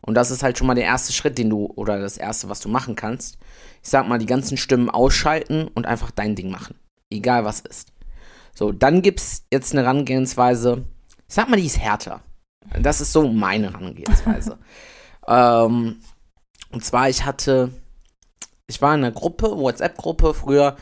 Und 0.00 0.14
das 0.14 0.30
ist 0.30 0.42
halt 0.42 0.56
schon 0.56 0.66
mal 0.66 0.74
der 0.74 0.84
erste 0.84 1.12
Schritt, 1.12 1.36
den 1.36 1.50
du, 1.50 1.72
oder 1.76 1.98
das 1.98 2.16
erste, 2.16 2.48
was 2.48 2.60
du 2.60 2.68
machen 2.68 2.96
kannst. 2.96 3.38
Ich 3.82 3.90
sag 3.90 4.08
mal, 4.08 4.18
die 4.18 4.26
ganzen 4.26 4.56
Stimmen 4.56 4.88
ausschalten 4.88 5.68
und 5.68 5.86
einfach 5.86 6.10
dein 6.10 6.34
Ding 6.34 6.50
machen. 6.50 6.76
Egal 7.10 7.44
was 7.44 7.60
ist. 7.60 7.92
So, 8.54 8.72
dann 8.72 9.02
gibt's 9.02 9.44
jetzt 9.52 9.72
eine 9.72 9.82
Herangehensweise, 9.82 10.84
ich 11.28 11.34
sag 11.34 11.48
mal, 11.48 11.56
die 11.56 11.66
ist 11.66 11.78
härter. 11.78 12.22
Das 12.80 13.00
ist 13.00 13.12
so 13.12 13.28
meine 13.28 13.72
Herangehensweise. 13.72 14.58
ähm, 15.28 15.96
Und 16.70 16.84
zwar, 16.84 17.08
ich 17.08 17.24
hatte, 17.24 17.70
ich 18.66 18.80
war 18.80 18.94
in 18.94 19.04
einer 19.04 19.12
Gruppe, 19.12 19.56
WhatsApp-Gruppe 19.56 20.34
früher 20.34 20.76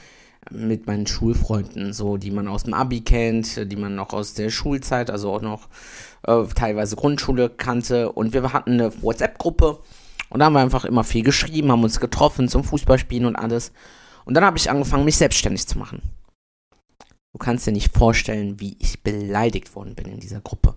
mit 0.50 0.86
meinen 0.86 1.06
Schulfreunden, 1.06 1.92
so 1.92 2.16
die 2.16 2.30
man 2.30 2.48
aus 2.48 2.64
dem 2.64 2.74
Abi 2.74 3.00
kennt, 3.00 3.70
die 3.70 3.76
man 3.76 3.94
noch 3.94 4.12
aus 4.12 4.34
der 4.34 4.50
Schulzeit, 4.50 5.10
also 5.10 5.32
auch 5.32 5.42
noch 5.42 5.68
äh, 6.26 6.44
teilweise 6.54 6.96
Grundschule 6.96 7.50
kannte. 7.50 8.12
Und 8.12 8.32
wir 8.32 8.52
hatten 8.52 8.72
eine 8.72 9.02
WhatsApp-Gruppe 9.02 9.78
und 10.30 10.40
da 10.40 10.46
haben 10.46 10.54
wir 10.54 10.60
einfach 10.60 10.84
immer 10.84 11.04
viel 11.04 11.22
geschrieben, 11.22 11.70
haben 11.70 11.84
uns 11.84 12.00
getroffen 12.00 12.48
zum 12.48 12.64
Fußballspielen 12.64 13.26
und 13.26 13.36
alles. 13.36 13.72
Und 14.24 14.34
dann 14.34 14.44
habe 14.44 14.58
ich 14.58 14.70
angefangen, 14.70 15.04
mich 15.04 15.16
selbstständig 15.16 15.66
zu 15.66 15.78
machen. 15.78 16.02
Du 17.32 17.38
kannst 17.38 17.66
dir 17.66 17.72
nicht 17.72 17.96
vorstellen, 17.96 18.60
wie 18.60 18.76
ich 18.80 19.02
beleidigt 19.02 19.74
worden 19.74 19.94
bin 19.94 20.06
in 20.06 20.20
dieser 20.20 20.40
Gruppe. 20.40 20.74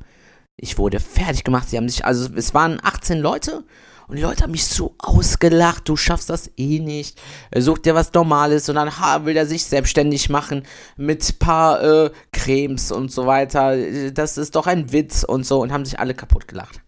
Ich 0.58 0.78
wurde 0.78 1.00
fertig 1.00 1.44
gemacht. 1.44 1.70
Sie 1.70 1.78
haben 1.78 1.88
sich, 1.88 2.04
also 2.04 2.34
es 2.36 2.54
waren 2.54 2.80
18 2.82 3.20
Leute 3.20 3.64
und 4.08 4.16
die 4.16 4.22
Leute 4.22 4.44
haben 4.44 4.52
mich 4.52 4.66
so 4.66 4.96
ausgelacht. 5.00 5.88
Du 5.90 5.98
schaffst 5.98 6.30
das 6.30 6.50
eh 6.56 6.80
nicht. 6.80 7.20
Er 7.52 7.62
sucht 7.62 7.86
dir 7.86 7.94
was 7.94 8.14
Normales 8.14 8.70
und 8.70 8.76
dann 8.76 8.90
will 9.26 9.36
er 9.36 9.46
sich 9.46 9.66
selbstständig 9.66 10.30
machen 10.30 10.64
mit 10.96 11.40
paar 11.40 11.84
äh, 11.84 12.12
Cremes 12.32 12.92
und 12.92 13.12
so 13.12 13.26
weiter. 13.26 14.12
Das 14.12 14.38
ist 14.38 14.56
doch 14.56 14.68
ein 14.68 14.94
Witz 14.94 15.24
und 15.24 15.46
so 15.46 15.62
und 15.62 15.74
haben 15.74 15.84
sich 15.84 16.00
alle 16.00 16.14
kaputt 16.14 16.48
gelacht. 16.48 16.82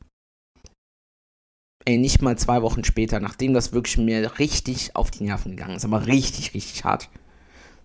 Ey, 1.86 1.98
nicht 1.98 2.22
mal 2.22 2.38
zwei 2.38 2.62
Wochen 2.62 2.84
später, 2.84 3.20
nachdem 3.20 3.54
das 3.54 3.74
wirklich 3.74 3.98
mir 3.98 4.40
richtig 4.40 4.96
auf 4.96 5.12
die 5.12 5.24
Nerven 5.24 5.52
gegangen 5.52 5.76
ist, 5.76 5.86
aber 5.86 6.06
richtig, 6.06 6.54
richtig 6.54 6.84
hart. 6.84 7.10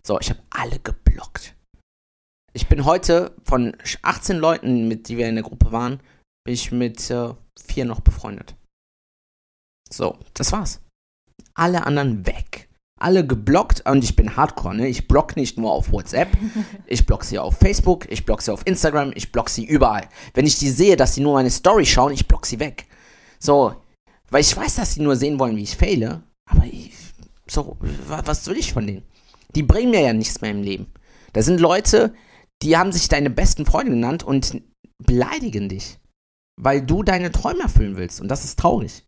So, 0.06 0.20
ich 0.20 0.30
habe 0.30 0.40
alle 0.50 0.78
geblockt. 0.78 1.54
Ich 2.52 2.68
bin 2.68 2.84
heute 2.84 3.34
von 3.44 3.76
18 4.02 4.36
Leuten, 4.36 4.86
mit 4.86 5.08
die 5.08 5.16
wir 5.16 5.28
in 5.28 5.34
der 5.34 5.44
Gruppe 5.44 5.72
waren, 5.72 6.00
bin 6.44 6.54
ich 6.54 6.70
mit 6.70 7.10
äh, 7.10 7.30
vier 7.58 7.84
noch 7.84 8.00
befreundet. 8.00 8.54
So, 9.90 10.18
das 10.34 10.52
war's. 10.52 10.80
Alle 11.54 11.86
anderen 11.86 12.26
weg. 12.26 12.68
Alle 13.00 13.26
geblockt 13.26 13.88
und 13.88 14.04
ich 14.04 14.16
bin 14.16 14.36
Hardcore, 14.36 14.76
ne? 14.76 14.88
Ich 14.88 15.08
block 15.08 15.36
nicht 15.36 15.58
nur 15.58 15.72
auf 15.72 15.90
WhatsApp, 15.92 16.28
ich 16.86 17.04
block 17.04 17.24
sie 17.24 17.38
auf 17.38 17.58
Facebook, 17.58 18.10
ich 18.10 18.24
block 18.24 18.40
sie 18.40 18.52
auf 18.52 18.62
Instagram, 18.66 19.12
ich 19.14 19.32
block 19.32 19.50
sie 19.50 19.64
überall. 19.64 20.08
Wenn 20.32 20.46
ich 20.46 20.58
die 20.58 20.70
sehe, 20.70 20.96
dass 20.96 21.14
sie 21.14 21.20
nur 21.20 21.34
meine 21.34 21.50
Story 21.50 21.84
schauen, 21.86 22.12
ich 22.12 22.28
block 22.28 22.46
sie 22.46 22.60
weg. 22.60 22.86
So, 23.38 23.74
weil 24.30 24.40
ich 24.40 24.56
weiß, 24.56 24.76
dass 24.76 24.94
sie 24.94 25.02
nur 25.02 25.16
sehen 25.16 25.38
wollen, 25.38 25.56
wie 25.56 25.64
ich 25.64 25.76
fehle, 25.76 26.22
aber 26.48 26.64
ich, 26.64 26.92
so, 27.48 27.76
was 28.06 28.46
will 28.46 28.56
ich 28.56 28.72
von 28.72 28.86
denen? 28.86 29.04
Die 29.54 29.62
bringen 29.62 29.90
mir 29.90 30.00
ja 30.00 30.12
nichts 30.12 30.40
mehr 30.40 30.50
im 30.50 30.62
Leben. 30.62 30.92
Da 31.32 31.42
sind 31.42 31.60
Leute, 31.60 32.14
die 32.62 32.76
haben 32.76 32.92
sich 32.92 33.08
deine 33.08 33.30
besten 33.30 33.66
Freunde 33.66 33.92
genannt 33.92 34.22
und 34.22 34.62
beleidigen 35.04 35.68
dich, 35.68 35.98
weil 36.60 36.80
du 36.80 37.02
deine 37.02 37.32
Träume 37.32 37.62
erfüllen 37.62 37.96
willst. 37.96 38.20
Und 38.20 38.28
das 38.28 38.44
ist 38.44 38.58
traurig. 38.58 39.04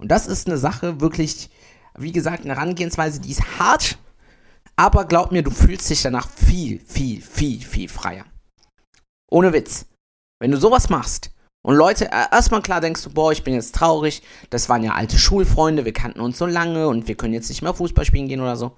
Und 0.00 0.08
das 0.08 0.26
ist 0.26 0.46
eine 0.46 0.56
Sache, 0.56 1.00
wirklich, 1.00 1.50
wie 1.96 2.12
gesagt, 2.12 2.44
eine 2.44 2.54
Herangehensweise, 2.54 3.20
die 3.20 3.32
ist 3.32 3.58
hart, 3.58 3.98
aber 4.76 5.04
glaub 5.04 5.30
mir, 5.30 5.42
du 5.42 5.50
fühlst 5.50 5.90
dich 5.90 6.00
danach 6.00 6.28
viel, 6.30 6.80
viel, 6.80 7.20
viel, 7.20 7.60
viel 7.60 7.88
freier. 7.88 8.24
Ohne 9.30 9.52
Witz. 9.52 9.86
Wenn 10.40 10.52
du 10.52 10.56
sowas 10.56 10.88
machst 10.88 11.32
und 11.62 11.76
Leute, 11.76 12.06
äh, 12.06 12.24
erstmal 12.32 12.62
klar 12.62 12.80
denkst 12.80 13.04
du, 13.04 13.10
boah, 13.10 13.30
ich 13.30 13.44
bin 13.44 13.52
jetzt 13.52 13.74
traurig, 13.74 14.22
das 14.48 14.70
waren 14.70 14.82
ja 14.82 14.94
alte 14.94 15.18
Schulfreunde, 15.18 15.84
wir 15.84 15.92
kannten 15.92 16.20
uns 16.20 16.38
so 16.38 16.46
lange 16.46 16.88
und 16.88 17.06
wir 17.06 17.14
können 17.14 17.34
jetzt 17.34 17.50
nicht 17.50 17.60
mehr 17.60 17.74
Fußball 17.74 18.06
spielen 18.06 18.28
gehen 18.28 18.40
oder 18.40 18.56
so. 18.56 18.76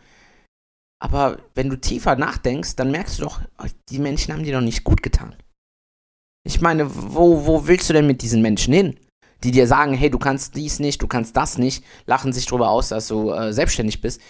Aber 1.01 1.39
wenn 1.55 1.71
du 1.71 1.77
tiefer 1.77 2.17
nachdenkst, 2.17 2.75
dann 2.75 2.91
merkst 2.91 3.19
du 3.19 3.23
doch, 3.23 3.41
die 3.89 4.01
Menschen 4.01 4.35
haben 4.35 4.43
dir 4.43 4.55
doch 4.55 4.61
nicht 4.61 4.83
gut 4.83 5.05
getan. 5.05 5.37
Ich 6.45 6.61
meine, 6.61 6.93
wo, 6.93 7.47
wo 7.47 7.69
willst 7.69 7.89
du 7.89 7.93
denn 7.93 8.09
mit 8.09 8.23
diesen 8.23 8.43
Menschen 8.43 8.75
hin? 8.75 8.99
Die 9.45 9.51
dir 9.51 9.67
sagen, 9.67 9.95
hey, 9.95 10.11
du 10.11 10.19
kannst 10.19 10.55
dies 10.55 10.79
nicht, 10.79 11.03
du 11.03 11.07
kannst 11.07 11.37
das 11.37 11.59
nicht, 11.59 11.85
lachen 12.07 12.33
sich 12.33 12.47
darüber 12.47 12.71
aus, 12.71 12.89
dass 12.89 13.09
du 13.09 13.31
äh, 13.31 13.53
selbstständig 13.53 14.01
bist. 14.01 14.21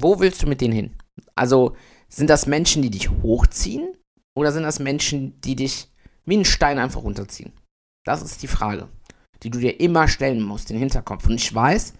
Wo 0.00 0.20
willst 0.20 0.42
du 0.42 0.46
mit 0.46 0.60
denen 0.60 0.74
hin? 0.74 0.94
Also, 1.34 1.76
sind 2.08 2.30
das 2.30 2.46
Menschen, 2.46 2.82
die 2.82 2.90
dich 2.90 3.10
hochziehen? 3.10 3.94
Oder 4.36 4.52
sind 4.52 4.62
das 4.62 4.78
Menschen, 4.78 5.40
die 5.40 5.56
dich 5.56 5.88
wie 6.24 6.34
einen 6.34 6.44
Stein 6.44 6.78
einfach 6.78 7.02
runterziehen? 7.02 7.52
Das 8.06 8.22
ist 8.22 8.42
die 8.42 8.48
Frage, 8.48 8.88
die 9.42 9.50
du 9.50 9.58
dir 9.58 9.80
immer 9.80 10.08
stellen 10.08 10.42
musst, 10.42 10.70
den 10.70 10.78
Hinterkopf. 10.78 11.26
Und 11.26 11.34
ich 11.34 11.54
weiß, 11.54 11.92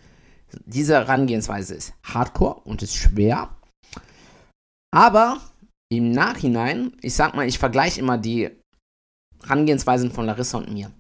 diese 0.65 0.95
Herangehensweise 0.95 1.75
ist 1.75 1.93
hardcore 2.05 2.61
und 2.63 2.83
ist 2.83 2.95
schwer. 2.95 3.55
Aber 4.91 5.41
im 5.91 6.13
Nachhinein, 6.13 6.93
ich 7.03 7.15
sag 7.15 7.35
mal, 7.35 7.47
ich 7.47 7.59
vergleiche 7.59 8.01
immer 8.01 8.17
die 8.17 8.51
Herangehensweisen 9.43 10.11
von 10.11 10.27
Larissa 10.27 10.59
und 10.59 10.73
mir. 10.73 10.91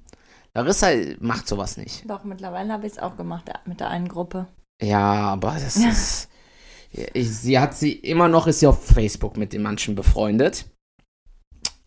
Larissa 0.54 0.88
macht 1.20 1.48
sowas 1.48 1.76
nicht. 1.76 2.08
Doch, 2.08 2.24
mittlerweile 2.24 2.72
habe 2.72 2.86
ich 2.86 2.94
es 2.94 2.98
auch 2.98 3.16
gemacht 3.16 3.50
mit 3.66 3.80
der 3.80 3.90
einen 3.90 4.08
Gruppe. 4.08 4.46
Ja, 4.82 5.02
aber 5.02 5.52
das 5.52 5.76
ist. 5.76 6.28
Ich, 6.90 7.30
sie 7.30 7.58
hat 7.58 7.74
sie 7.74 7.92
immer 7.92 8.28
noch, 8.28 8.46
ist 8.46 8.60
sie 8.60 8.66
auf 8.66 8.86
Facebook 8.86 9.36
mit 9.36 9.52
den 9.52 9.62
manchen 9.62 9.94
befreundet. 9.94 10.64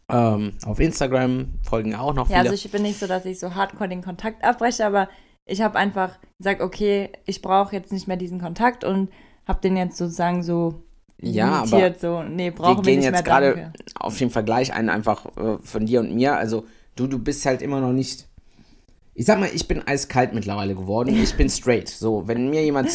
Ähm, 0.10 0.54
auf 0.66 0.80
Instagram 0.80 1.54
folgen 1.64 1.96
auch 1.96 2.14
noch 2.14 2.28
viele. 2.28 2.38
Ja, 2.38 2.44
also 2.44 2.54
ich 2.54 2.70
bin 2.72 2.84
nicht 2.84 3.00
so, 3.00 3.08
dass 3.08 3.26
ich 3.26 3.40
so 3.40 3.56
hardcore 3.56 3.90
den 3.90 4.04
Kontakt 4.04 4.44
abbreche, 4.44 4.86
aber 4.86 5.10
ich 5.46 5.62
habe 5.62 5.78
einfach 5.78 6.20
gesagt, 6.38 6.62
okay, 6.62 7.10
ich 7.26 7.42
brauche 7.42 7.76
jetzt 7.76 7.92
nicht 7.92 8.08
mehr 8.08 8.18
diesen 8.18 8.40
Kontakt 8.40 8.84
und 8.84 9.10
habe 9.48 9.62
den 9.62 9.76
jetzt 9.76 9.98
sozusagen 9.98 10.44
so 10.44 10.84
ja, 11.22 11.64
aber 11.64 11.94
so, 12.00 12.24
nee, 12.24 12.50
brauchen 12.50 12.84
wir 12.84 12.94
gehen 12.94 13.04
jetzt 13.04 13.24
gerade 13.24 13.72
auf 13.96 14.18
den 14.18 14.32
Vergleich 14.32 14.74
ein, 14.74 14.90
einfach 14.90 15.26
äh, 15.38 15.58
von 15.62 15.86
dir 15.86 16.00
und 16.00 16.16
mir. 16.16 16.36
Also 16.36 16.66
du, 16.96 17.06
du 17.06 17.20
bist 17.20 17.46
halt 17.46 17.62
immer 17.62 17.80
noch 17.80 17.94
nicht. 17.94 18.28
Ich 19.14 19.26
sag 19.26 19.40
mal, 19.40 19.50
ich 19.54 19.68
bin 19.68 19.86
eiskalt 19.86 20.34
mittlerweile 20.34 20.76
geworden. 20.76 21.16
Ich 21.16 21.36
bin 21.36 21.50
straight. 21.50 21.90
So, 21.90 22.28
wenn 22.28 22.50
mir 22.50 22.64
jemand, 22.64 22.90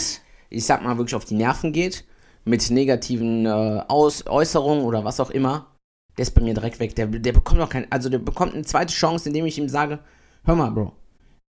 ich 0.49 0.64
sag 0.64 0.82
mal, 0.82 0.96
wirklich 0.96 1.14
auf 1.14 1.25
die 1.25 1.35
Nerven 1.35 1.73
geht, 1.73 2.04
mit 2.44 2.70
negativen 2.70 3.44
äh, 3.44 3.82
Aus 3.88 4.26
Äußerungen 4.26 4.85
oder 4.85 5.04
was 5.04 5.20
auch 5.20 5.30
immer, 5.30 5.76
der 6.16 6.23
ist 6.23 6.30
bei 6.30 6.40
mir 6.40 6.54
direkt 6.54 6.80
weg. 6.80 6.94
Der, 6.94 7.06
der 7.06 7.32
bekommt 7.32 7.61
auch 7.61 7.68
kein, 7.68 7.90
also 7.90 8.08
der 8.08 8.18
bekommt 8.18 8.54
eine 8.54 8.64
zweite 8.64 8.94
Chance, 8.94 9.28
indem 9.28 9.44
ich 9.46 9.58
ihm 9.58 9.68
sage, 9.68 9.99
hör 10.44 10.54
mal, 10.54 10.70
Bro, 10.70 10.92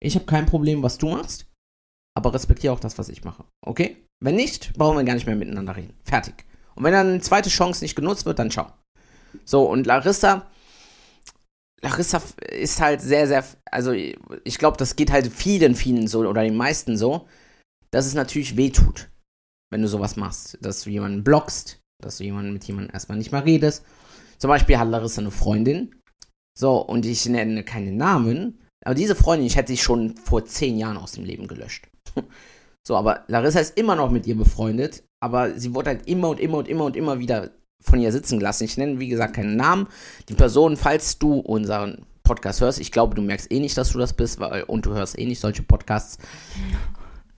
ich 0.00 0.14
habe 0.14 0.26
kein 0.26 0.46
Problem, 0.46 0.82
was 0.82 0.98
du 0.98 1.08
machst, 1.10 1.46
aber 2.16 2.34
respektiere 2.34 2.72
auch 2.72 2.80
das, 2.80 2.98
was 2.98 3.08
ich 3.08 3.24
mache. 3.24 3.44
Okay? 3.60 3.96
Wenn 4.20 4.36
nicht, 4.36 4.72
brauchen 4.74 4.96
wir 4.96 5.04
gar 5.04 5.14
nicht 5.14 5.26
mehr 5.26 5.36
miteinander 5.36 5.76
reden. 5.76 5.94
Fertig. 6.02 6.44
Und 6.74 6.84
wenn 6.84 6.92
dann 6.92 7.08
eine 7.08 7.20
zweite 7.20 7.50
Chance 7.50 7.84
nicht 7.84 7.94
genutzt 7.94 8.26
wird, 8.26 8.38
dann 8.38 8.50
ciao. 8.50 8.72
So, 9.44 9.64
und 9.68 9.86
Larissa, 9.86 10.46
Larissa 11.82 12.22
ist 12.50 12.80
halt 12.80 13.00
sehr, 13.00 13.26
sehr, 13.26 13.44
also 13.70 13.92
ich 13.92 14.58
glaube, 14.58 14.76
das 14.76 14.96
geht 14.96 15.10
halt 15.10 15.26
vielen, 15.28 15.74
vielen 15.74 16.08
so 16.08 16.20
oder 16.20 16.42
den 16.42 16.56
meisten 16.56 16.96
so, 16.96 17.28
dass 17.90 18.06
es 18.06 18.14
natürlich 18.14 18.56
weh 18.56 18.70
tut, 18.70 19.08
wenn 19.70 19.82
du 19.82 19.88
sowas 19.88 20.16
machst. 20.16 20.58
Dass 20.60 20.82
du 20.82 20.90
jemanden 20.90 21.22
blockst, 21.22 21.80
dass 22.02 22.18
du 22.18 22.24
jemanden 22.24 22.52
mit 22.52 22.64
jemandem 22.64 22.92
erstmal 22.92 23.18
nicht 23.18 23.32
mal 23.32 23.42
redest. 23.42 23.84
Zum 24.38 24.48
Beispiel 24.48 24.78
hat 24.78 24.88
Larissa 24.88 25.20
eine 25.20 25.30
Freundin. 25.30 25.94
So, 26.58 26.78
und 26.78 27.04
ich 27.04 27.26
nenne 27.26 27.64
keine 27.64 27.92
Namen, 27.92 28.58
aber 28.84 28.94
diese 28.94 29.14
Freundin, 29.14 29.46
ich 29.46 29.56
hätte 29.56 29.72
sie 29.72 29.76
schon 29.76 30.16
vor 30.16 30.46
zehn 30.46 30.78
Jahren 30.78 30.96
aus 30.96 31.12
dem 31.12 31.24
Leben 31.24 31.48
gelöscht. 31.48 31.88
so, 32.86 32.96
aber 32.96 33.24
Larissa 33.28 33.60
ist 33.60 33.76
immer 33.76 33.96
noch 33.96 34.10
mit 34.10 34.26
ihr 34.26 34.36
befreundet, 34.36 35.04
aber 35.20 35.58
sie 35.58 35.74
wurde 35.74 35.90
halt 35.90 36.08
immer 36.08 36.30
und 36.30 36.40
immer 36.40 36.58
und 36.58 36.68
immer 36.68 36.84
und 36.84 36.96
immer 36.96 37.18
wieder 37.18 37.50
von 37.80 38.00
ihr 38.00 38.12
sitzen 38.12 38.38
gelassen. 38.38 38.64
Ich 38.64 38.76
nenne, 38.76 38.98
wie 38.98 39.08
gesagt, 39.08 39.36
keinen 39.36 39.56
Namen. 39.56 39.88
Die 40.28 40.34
Person, 40.34 40.76
falls 40.76 41.18
du 41.18 41.38
unseren 41.38 42.04
Podcast 42.22 42.60
hörst, 42.60 42.80
ich 42.80 42.92
glaube, 42.92 43.14
du 43.14 43.22
merkst 43.22 43.50
eh 43.52 43.60
nicht, 43.60 43.76
dass 43.78 43.92
du 43.92 43.98
das 43.98 44.12
bist, 44.12 44.40
weil, 44.40 44.64
und 44.64 44.86
du 44.86 44.94
hörst 44.94 45.18
eh 45.18 45.26
nicht 45.26 45.40
solche 45.40 45.62
Podcasts. 45.62 46.18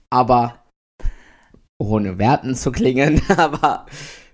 Aber 0.09 0.63
ohne 1.77 2.17
Werten 2.17 2.55
zu 2.55 2.71
klingen, 2.71 3.21
aber 3.37 3.85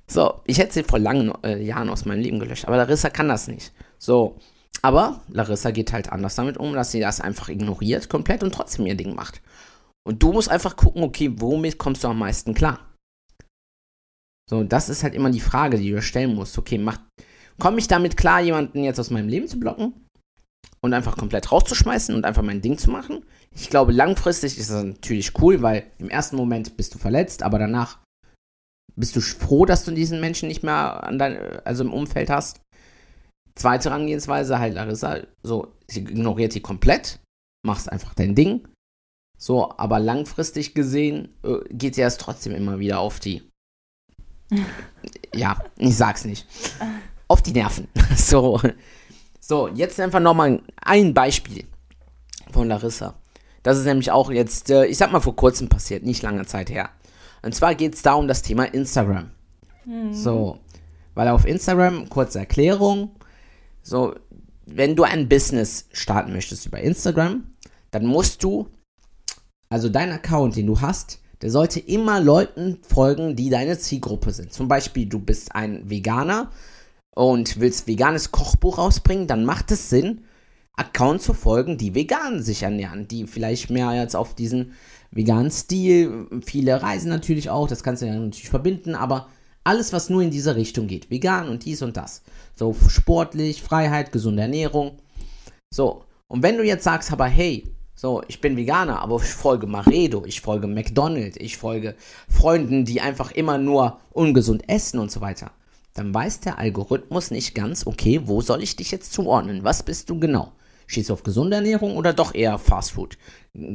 so, 0.07 0.41
ich 0.45 0.57
hätte 0.57 0.73
sie 0.73 0.83
vor 0.83 0.99
langen 0.99 1.33
äh, 1.43 1.61
Jahren 1.61 1.89
aus 1.89 2.05
meinem 2.05 2.21
Leben 2.21 2.39
gelöscht, 2.39 2.65
aber 2.65 2.77
Larissa 2.77 3.09
kann 3.09 3.27
das 3.27 3.47
nicht. 3.47 3.73
So, 3.97 4.39
aber 4.81 5.21
Larissa 5.29 5.71
geht 5.71 5.93
halt 5.93 6.11
anders 6.11 6.35
damit 6.35 6.57
um, 6.57 6.73
dass 6.73 6.91
sie 6.91 6.99
das 6.99 7.21
einfach 7.21 7.49
ignoriert 7.49 8.09
komplett 8.09 8.43
und 8.43 8.53
trotzdem 8.53 8.85
ihr 8.85 8.95
Ding 8.95 9.15
macht. 9.15 9.41
Und 10.07 10.21
du 10.21 10.31
musst 10.31 10.49
einfach 10.49 10.75
gucken, 10.75 11.03
okay, 11.03 11.31
womit 11.37 11.79
kommst 11.79 12.03
du 12.03 12.07
am 12.07 12.19
meisten 12.19 12.53
klar? 12.53 12.79
So, 14.49 14.63
das 14.63 14.89
ist 14.89 15.03
halt 15.03 15.15
immer 15.15 15.31
die 15.31 15.39
Frage, 15.39 15.77
die 15.77 15.91
du 15.91 16.01
stellen 16.01 16.35
musst. 16.35 16.57
Okay, 16.57 16.77
mach, 16.77 16.99
komme 17.59 17.79
ich 17.79 17.87
damit 17.87 18.17
klar, 18.17 18.41
jemanden 18.41 18.83
jetzt 18.83 18.99
aus 18.99 19.09
meinem 19.09 19.27
Leben 19.27 19.47
zu 19.47 19.59
blocken? 19.59 19.93
Und 20.81 20.93
einfach 20.93 21.17
komplett 21.17 21.51
rauszuschmeißen 21.51 22.13
und 22.13 22.25
einfach 22.25 22.43
mein 22.43 22.61
Ding 22.61 22.77
zu 22.77 22.91
machen? 22.91 23.25
Ich 23.55 23.69
glaube, 23.69 23.91
langfristig 23.91 24.59
ist 24.59 24.69
das 24.69 24.83
natürlich 24.83 25.39
cool, 25.41 25.61
weil 25.63 25.87
im 25.97 26.09
ersten 26.09 26.35
Moment 26.35 26.77
bist 26.77 26.93
du 26.93 26.99
verletzt, 26.99 27.41
aber 27.41 27.57
danach 27.57 27.99
bist 28.95 29.15
du 29.15 29.21
froh, 29.21 29.65
dass 29.65 29.83
du 29.83 29.91
diesen 29.91 30.21
Menschen 30.21 30.47
nicht 30.47 30.63
mehr 30.63 31.03
an 31.03 31.17
dein, 31.17 31.37
also 31.65 31.83
im 31.83 31.93
Umfeld 31.93 32.29
hast. 32.29 32.61
Zweite 33.55 33.89
Herangehensweise 33.89 34.59
halt 34.59 34.75
Larissa, 34.75 35.21
so, 35.41 35.73
sie 35.87 36.01
ignoriert 36.01 36.53
die 36.53 36.61
komplett, 36.61 37.19
machst 37.65 37.91
einfach 37.91 38.13
dein 38.13 38.35
Ding. 38.35 38.67
So, 39.37 39.71
aber 39.77 39.99
langfristig 39.99 40.75
gesehen 40.75 41.29
äh, 41.43 41.57
geht 41.71 41.95
sie 41.95 42.01
erst 42.01 42.21
trotzdem 42.21 42.53
immer 42.53 42.79
wieder 42.79 42.99
auf 42.99 43.19
die. 43.19 43.43
Ja, 45.33 45.57
ich 45.77 45.95
sag's 45.95 46.25
nicht. 46.25 46.47
Auf 47.27 47.41
die 47.41 47.53
Nerven. 47.53 47.87
so. 48.15 48.59
So, 49.39 49.67
jetzt 49.67 49.99
einfach 49.99 50.19
nochmal 50.19 50.61
ein 50.81 51.13
Beispiel 51.13 51.65
von 52.51 52.67
Larissa. 52.67 53.15
Das 53.61 53.77
ist 53.77 53.85
nämlich 53.85 54.11
auch 54.11 54.31
jetzt, 54.31 54.69
äh, 54.69 54.85
ich 54.85 54.97
sag 54.97 55.11
mal, 55.11 55.19
vor 55.19 55.35
kurzem 55.35 55.69
passiert, 55.69 56.03
nicht 56.03 56.23
lange 56.23 56.45
Zeit 56.45 56.69
her. 56.69 56.89
Und 57.43 57.53
zwar 57.53 57.75
geht 57.75 57.95
es 57.95 58.01
da 58.01 58.13
um 58.13 58.27
das 58.27 58.41
Thema 58.41 58.65
Instagram. 58.65 59.29
Mhm. 59.85 60.13
So, 60.13 60.59
weil 61.13 61.27
auf 61.27 61.45
Instagram, 61.45 62.09
kurze 62.09 62.39
Erklärung, 62.39 63.11
so, 63.81 64.15
wenn 64.65 64.95
du 64.95 65.03
ein 65.03 65.29
Business 65.29 65.87
starten 65.91 66.33
möchtest 66.33 66.65
über 66.65 66.79
Instagram, 66.79 67.43
dann 67.91 68.05
musst 68.05 68.43
du, 68.43 68.67
also 69.69 69.89
dein 69.89 70.11
Account, 70.11 70.55
den 70.55 70.67
du 70.67 70.81
hast, 70.81 71.19
der 71.41 71.51
sollte 71.51 71.79
immer 71.79 72.19
Leuten 72.19 72.79
folgen, 72.87 73.35
die 73.35 73.49
deine 73.49 73.77
Zielgruppe 73.77 74.31
sind. 74.31 74.53
Zum 74.53 74.67
Beispiel, 74.67 75.05
du 75.05 75.19
bist 75.19 75.55
ein 75.55 75.89
Veganer 75.89 76.51
und 77.15 77.59
willst 77.59 77.87
veganes 77.87 78.31
Kochbuch 78.31 78.77
rausbringen, 78.77 79.27
dann 79.27 79.45
macht 79.45 79.71
es 79.71 79.89
Sinn, 79.89 80.21
Account 80.77 81.21
zu 81.21 81.33
folgen, 81.33 81.77
die 81.77 81.95
vegan 81.95 82.43
sich 82.43 82.63
ernähren, 82.63 83.07
die 83.07 83.27
vielleicht 83.27 83.69
mehr 83.69 83.93
jetzt 83.93 84.15
auf 84.15 84.35
diesen 84.35 84.73
veganen 85.11 85.51
Stil, 85.51 86.27
viele 86.45 86.81
reisen 86.81 87.09
natürlich 87.09 87.49
auch, 87.49 87.67
das 87.67 87.83
kannst 87.83 88.01
du 88.01 88.07
ja 88.07 88.13
natürlich 88.13 88.49
verbinden, 88.49 88.95
aber 88.95 89.29
alles, 89.63 89.93
was 89.93 90.09
nur 90.09 90.21
in 90.21 90.31
diese 90.31 90.55
Richtung 90.55 90.87
geht, 90.87 91.09
vegan 91.09 91.47
und 91.47 91.65
dies 91.65 91.81
und 91.81 91.97
das. 91.97 92.21
So 92.55 92.75
sportlich, 92.87 93.63
Freiheit, 93.63 94.11
gesunde 94.11 94.43
Ernährung. 94.43 94.97
So, 95.73 96.03
und 96.27 96.43
wenn 96.43 96.57
du 96.57 96.63
jetzt 96.63 96.83
sagst, 96.83 97.11
aber 97.11 97.25
hey, 97.25 97.63
so, 97.95 98.21
ich 98.27 98.41
bin 98.41 98.57
Veganer, 98.57 98.99
aber 98.99 99.15
ich 99.17 99.29
folge 99.29 99.67
Maredo, 99.67 100.25
ich 100.25 100.41
folge 100.41 100.67
McDonald's, 100.67 101.37
ich 101.39 101.55
folge 101.55 101.95
Freunden, 102.29 102.83
die 102.83 102.99
einfach 102.99 103.31
immer 103.31 103.57
nur 103.57 103.99
ungesund 104.11 104.67
essen 104.67 104.99
und 104.99 105.11
so 105.11 105.21
weiter, 105.21 105.51
dann 105.93 106.13
weiß 106.13 106.41
der 106.41 106.59
Algorithmus 106.59 107.31
nicht 107.31 107.55
ganz, 107.55 107.87
okay, 107.87 108.21
wo 108.25 108.41
soll 108.41 108.61
ich 108.61 108.75
dich 108.75 108.91
jetzt 108.91 109.13
zuordnen? 109.13 109.63
Was 109.63 109.81
bist 109.81 110.09
du 110.09 110.19
genau? 110.19 110.51
Stehst 110.87 111.09
du 111.09 111.13
auf 111.13 111.23
gesunde 111.23 111.55
Ernährung 111.55 111.95
oder 111.95 112.11
doch 112.11 112.35
eher 112.35 112.59
Fast 112.59 112.91
Food? 112.91 113.17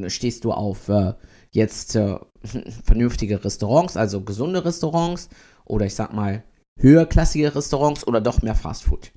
Stehst 0.09 0.45
du 0.45 0.53
auf 0.53 0.89
äh, 0.91 1.15
jetzt 1.51 1.97
äh, 1.97 2.19
vernünftige 2.85 3.43
Restaurants, 3.43 3.97
also 3.97 4.21
gesunde 4.21 4.65
Restaurants 4.65 5.31
oder 5.65 5.87
ich 5.87 5.95
sag 5.95 6.13
mal 6.13 6.45
höherklassige 6.77 7.55
Restaurants 7.55 8.07
oder 8.07 8.21
doch 8.21 8.43
mehr 8.43 8.55
Fast 8.55 8.85
Food? 8.85 9.13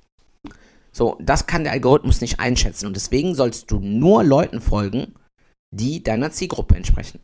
So, 0.94 1.16
das 1.20 1.46
kann 1.48 1.64
der 1.64 1.72
Algorithmus 1.72 2.20
nicht 2.20 2.38
einschätzen 2.38 2.86
und 2.86 2.94
deswegen 2.94 3.34
sollst 3.34 3.68
du 3.72 3.80
nur 3.80 4.22
Leuten 4.22 4.60
folgen, 4.60 5.12
die 5.72 6.04
deiner 6.04 6.30
Zielgruppe 6.30 6.76
entsprechen. 6.76 7.18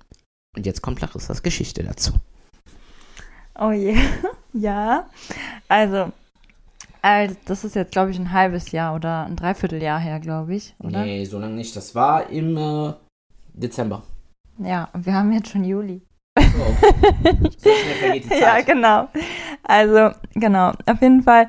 Und 0.57 0.67
jetzt 0.67 0.83
kommt 0.83 1.01
Larissas 1.01 1.45
Geschichte 1.45 1.85
dazu. 1.85 2.15
Oh 3.57 3.71
je, 3.71 3.97
ja. 4.53 5.09
Also, 5.69 6.11
also, 7.01 7.37
das 7.45 7.63
ist 7.63 7.77
jetzt, 7.77 7.93
glaube 7.93 8.11
ich, 8.11 8.19
ein 8.19 8.33
halbes 8.33 8.73
Jahr 8.73 8.97
oder 8.97 9.27
ein 9.27 9.37
Dreivierteljahr 9.37 10.01
her, 10.01 10.19
glaube 10.19 10.57
ich, 10.57 10.75
oder? 10.81 11.05
Nee, 11.05 11.25
so 11.25 11.39
lange 11.39 11.55
nicht. 11.55 11.77
Das 11.77 11.95
war 11.95 12.29
im 12.29 12.57
äh, 12.57 12.93
Dezember. 13.55 14.03
Ja, 14.59 14.89
und 14.93 15.07
wir 15.07 15.15
haben 15.15 15.33
jetzt 15.33 15.51
schon 15.51 15.63
Juli. 15.63 16.03
So. 16.37 16.43
so 17.57 17.71
schnell 17.71 17.95
vergeht 18.01 18.25
die 18.25 18.29
Zeit. 18.31 18.41
Ja, 18.41 18.61
genau. 18.63 19.09
Also, 19.63 20.11
genau. 20.35 20.73
Auf 20.87 21.01
jeden 21.01 21.23
Fall 21.23 21.49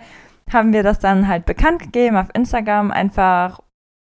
haben 0.53 0.73
wir 0.73 0.83
das 0.83 0.99
dann 0.99 1.27
halt 1.27 1.45
bekannt 1.45 1.81
gegeben 1.81 2.17
auf 2.17 2.27
Instagram, 2.33 2.91
einfach 2.91 3.59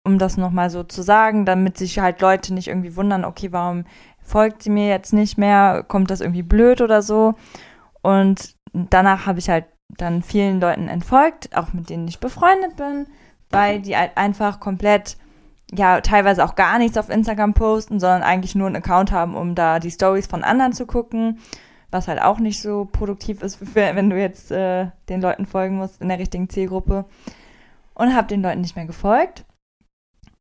um 0.05 0.17
das 0.17 0.37
nochmal 0.37 0.69
so 0.69 0.83
zu 0.83 1.01
sagen, 1.01 1.45
damit 1.45 1.77
sich 1.77 1.99
halt 1.99 2.21
Leute 2.21 2.53
nicht 2.53 2.69
irgendwie 2.69 2.95
wundern, 2.95 3.25
okay, 3.25 3.51
warum 3.51 3.83
folgt 4.21 4.63
sie 4.63 4.69
mir 4.69 4.87
jetzt 4.87 5.13
nicht 5.13 5.37
mehr? 5.37 5.83
Kommt 5.87 6.11
das 6.11 6.21
irgendwie 6.21 6.43
blöd 6.43 6.81
oder 6.81 7.01
so? 7.01 7.35
Und 8.01 8.55
danach 8.73 9.25
habe 9.25 9.39
ich 9.39 9.49
halt 9.49 9.65
dann 9.89 10.21
vielen 10.21 10.61
Leuten 10.61 10.87
entfolgt, 10.87 11.55
auch 11.55 11.73
mit 11.73 11.89
denen 11.89 12.07
ich 12.07 12.19
befreundet 12.19 12.77
bin, 12.77 13.07
weil 13.49 13.81
die 13.81 13.97
halt 13.97 14.11
einfach 14.15 14.59
komplett, 14.59 15.17
ja, 15.73 16.01
teilweise 16.01 16.43
auch 16.43 16.55
gar 16.55 16.77
nichts 16.77 16.97
auf 16.97 17.09
Instagram 17.09 17.53
posten, 17.53 17.99
sondern 17.99 18.23
eigentlich 18.23 18.55
nur 18.55 18.67
einen 18.67 18.77
Account 18.77 19.11
haben, 19.11 19.35
um 19.35 19.55
da 19.55 19.79
die 19.79 19.91
Stories 19.91 20.27
von 20.27 20.43
anderen 20.43 20.73
zu 20.73 20.85
gucken, 20.85 21.39
was 21.91 22.07
halt 22.07 22.21
auch 22.21 22.39
nicht 22.39 22.61
so 22.61 22.85
produktiv 22.85 23.41
ist, 23.41 23.59
wenn 23.75 24.09
du 24.09 24.19
jetzt 24.19 24.51
äh, 24.51 24.87
den 25.09 25.21
Leuten 25.21 25.45
folgen 25.45 25.77
musst 25.77 26.01
in 26.01 26.09
der 26.09 26.19
richtigen 26.19 26.49
Zielgruppe. 26.49 27.05
Und 27.93 28.15
habe 28.15 28.27
den 28.27 28.43
Leuten 28.43 28.61
nicht 28.61 28.75
mehr 28.75 28.85
gefolgt. 28.85 29.43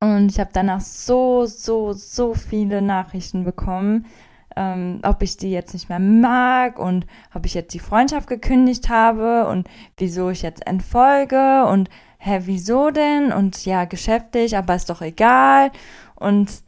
Und 0.01 0.31
ich 0.31 0.39
habe 0.39 0.51
danach 0.53 0.81
so, 0.81 1.47
so, 1.47 1.95
so 1.95 2.35
viele 2.35 2.83
Nachrichten 2.83 3.45
bekommen, 3.45 4.07
ähm, 4.57 5.01
ob 5.03 5.23
ich 5.23 5.37
die 5.37 5.51
jetzt 5.51 5.73
nicht 5.73 5.89
mehr 5.89 5.99
mag 5.99 6.79
und 6.79 7.07
ob 7.35 7.47
ich 7.47 7.55
jetzt 7.55 7.73
die 7.73 7.79
Freundschaft 7.79 8.29
gekündigt 8.29 8.89
habe 8.89 9.47
und 9.47 9.69
wieso 9.97 10.31
ich 10.31 10.43
jetzt 10.43 10.67
entfolge 10.67 11.65
und 11.67 11.89
hä, 12.19 12.41
wieso 12.45 12.91
denn? 12.91 13.33
Und 13.33 13.65
ja, 13.65 13.85
geschäftlich, 13.85 14.57
aber 14.57 14.75
ist 14.75 14.91
doch 14.91 15.03
egal. 15.03 15.71
Und 16.15 16.63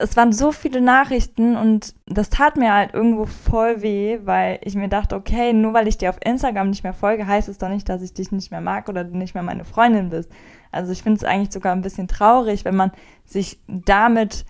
es 0.00 0.16
waren 0.16 0.32
so 0.32 0.52
viele 0.52 0.80
Nachrichten 0.80 1.56
und 1.56 1.94
das 2.06 2.30
tat 2.30 2.56
mir 2.56 2.72
halt 2.72 2.94
irgendwo 2.94 3.26
voll 3.26 3.82
weh, 3.82 4.20
weil 4.24 4.60
ich 4.62 4.76
mir 4.76 4.88
dachte, 4.88 5.16
okay, 5.16 5.52
nur 5.52 5.74
weil 5.74 5.88
ich 5.88 5.98
dir 5.98 6.10
auf 6.10 6.20
Instagram 6.24 6.70
nicht 6.70 6.84
mehr 6.84 6.94
folge, 6.94 7.26
heißt 7.26 7.48
es 7.48 7.58
doch 7.58 7.68
nicht, 7.68 7.88
dass 7.88 8.00
ich 8.02 8.14
dich 8.14 8.30
nicht 8.30 8.52
mehr 8.52 8.60
mag 8.60 8.88
oder 8.88 9.02
du 9.02 9.16
nicht 9.16 9.34
mehr 9.34 9.42
meine 9.42 9.64
Freundin 9.64 10.10
bist. 10.10 10.30
Also 10.70 10.92
ich 10.92 11.02
finde 11.02 11.18
es 11.18 11.24
eigentlich 11.24 11.52
sogar 11.52 11.72
ein 11.72 11.82
bisschen 11.82 12.06
traurig, 12.06 12.64
wenn 12.64 12.76
man 12.76 12.92
sich 13.24 13.60
damit 13.66 14.44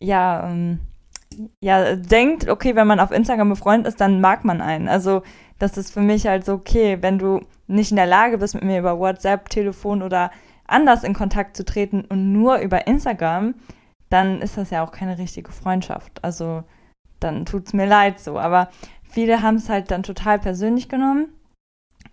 ja 0.00 0.50
ähm, 0.50 0.80
ja, 1.60 1.94
denkt, 1.94 2.48
okay, 2.48 2.74
wenn 2.74 2.86
man 2.86 3.00
auf 3.00 3.10
Instagram 3.10 3.50
befreundet 3.50 3.88
ist, 3.88 4.00
dann 4.00 4.20
mag 4.20 4.44
man 4.44 4.60
einen. 4.60 4.88
Also, 4.88 5.22
das 5.58 5.76
ist 5.76 5.92
für 5.92 6.00
mich 6.00 6.26
halt 6.26 6.44
so, 6.44 6.54
okay, 6.54 6.98
wenn 7.00 7.18
du 7.18 7.40
nicht 7.66 7.90
in 7.90 7.96
der 7.96 8.06
Lage 8.06 8.38
bist, 8.38 8.54
mit 8.54 8.64
mir 8.64 8.78
über 8.78 8.98
WhatsApp, 8.98 9.48
Telefon 9.50 10.02
oder 10.02 10.30
anders 10.66 11.04
in 11.04 11.14
Kontakt 11.14 11.56
zu 11.56 11.64
treten 11.64 12.04
und 12.08 12.32
nur 12.32 12.58
über 12.58 12.86
Instagram, 12.86 13.54
dann 14.10 14.40
ist 14.40 14.56
das 14.56 14.70
ja 14.70 14.84
auch 14.84 14.92
keine 14.92 15.18
richtige 15.18 15.52
Freundschaft. 15.52 16.24
Also, 16.24 16.64
dann 17.20 17.46
tut 17.46 17.66
es 17.66 17.72
mir 17.72 17.86
leid 17.86 18.20
so. 18.20 18.38
Aber 18.38 18.70
viele 19.02 19.42
haben 19.42 19.56
es 19.56 19.68
halt 19.68 19.90
dann 19.90 20.02
total 20.02 20.38
persönlich 20.38 20.88
genommen 20.88 21.28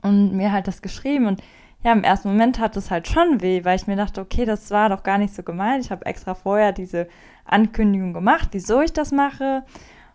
und 0.02 0.36
mir 0.36 0.52
halt 0.52 0.68
das 0.68 0.82
geschrieben 0.82 1.28
und 1.28 1.42
ja, 1.86 1.94
im 1.94 2.04
ersten 2.04 2.30
Moment 2.30 2.58
hat 2.58 2.76
es 2.78 2.90
halt 2.90 3.08
schon 3.08 3.42
weh, 3.42 3.64
weil 3.64 3.76
ich 3.76 3.86
mir 3.86 3.96
dachte, 3.96 4.20
okay, 4.20 4.44
das 4.44 4.72
war 4.72 4.90
doch 4.90 5.04
gar 5.04 5.20
nicht 5.20 5.36
so 5.36 5.44
gemeint. 5.44 5.86
Ich 5.86 5.92
habe 5.92 6.04
extra 6.08 6.34
vorher 6.34 6.72
diese 6.72 7.08
Ankündigung 7.46 8.12
gemacht, 8.12 8.50
wieso 8.54 8.82
ich 8.82 8.92
das 8.92 9.12
mache. 9.12 9.62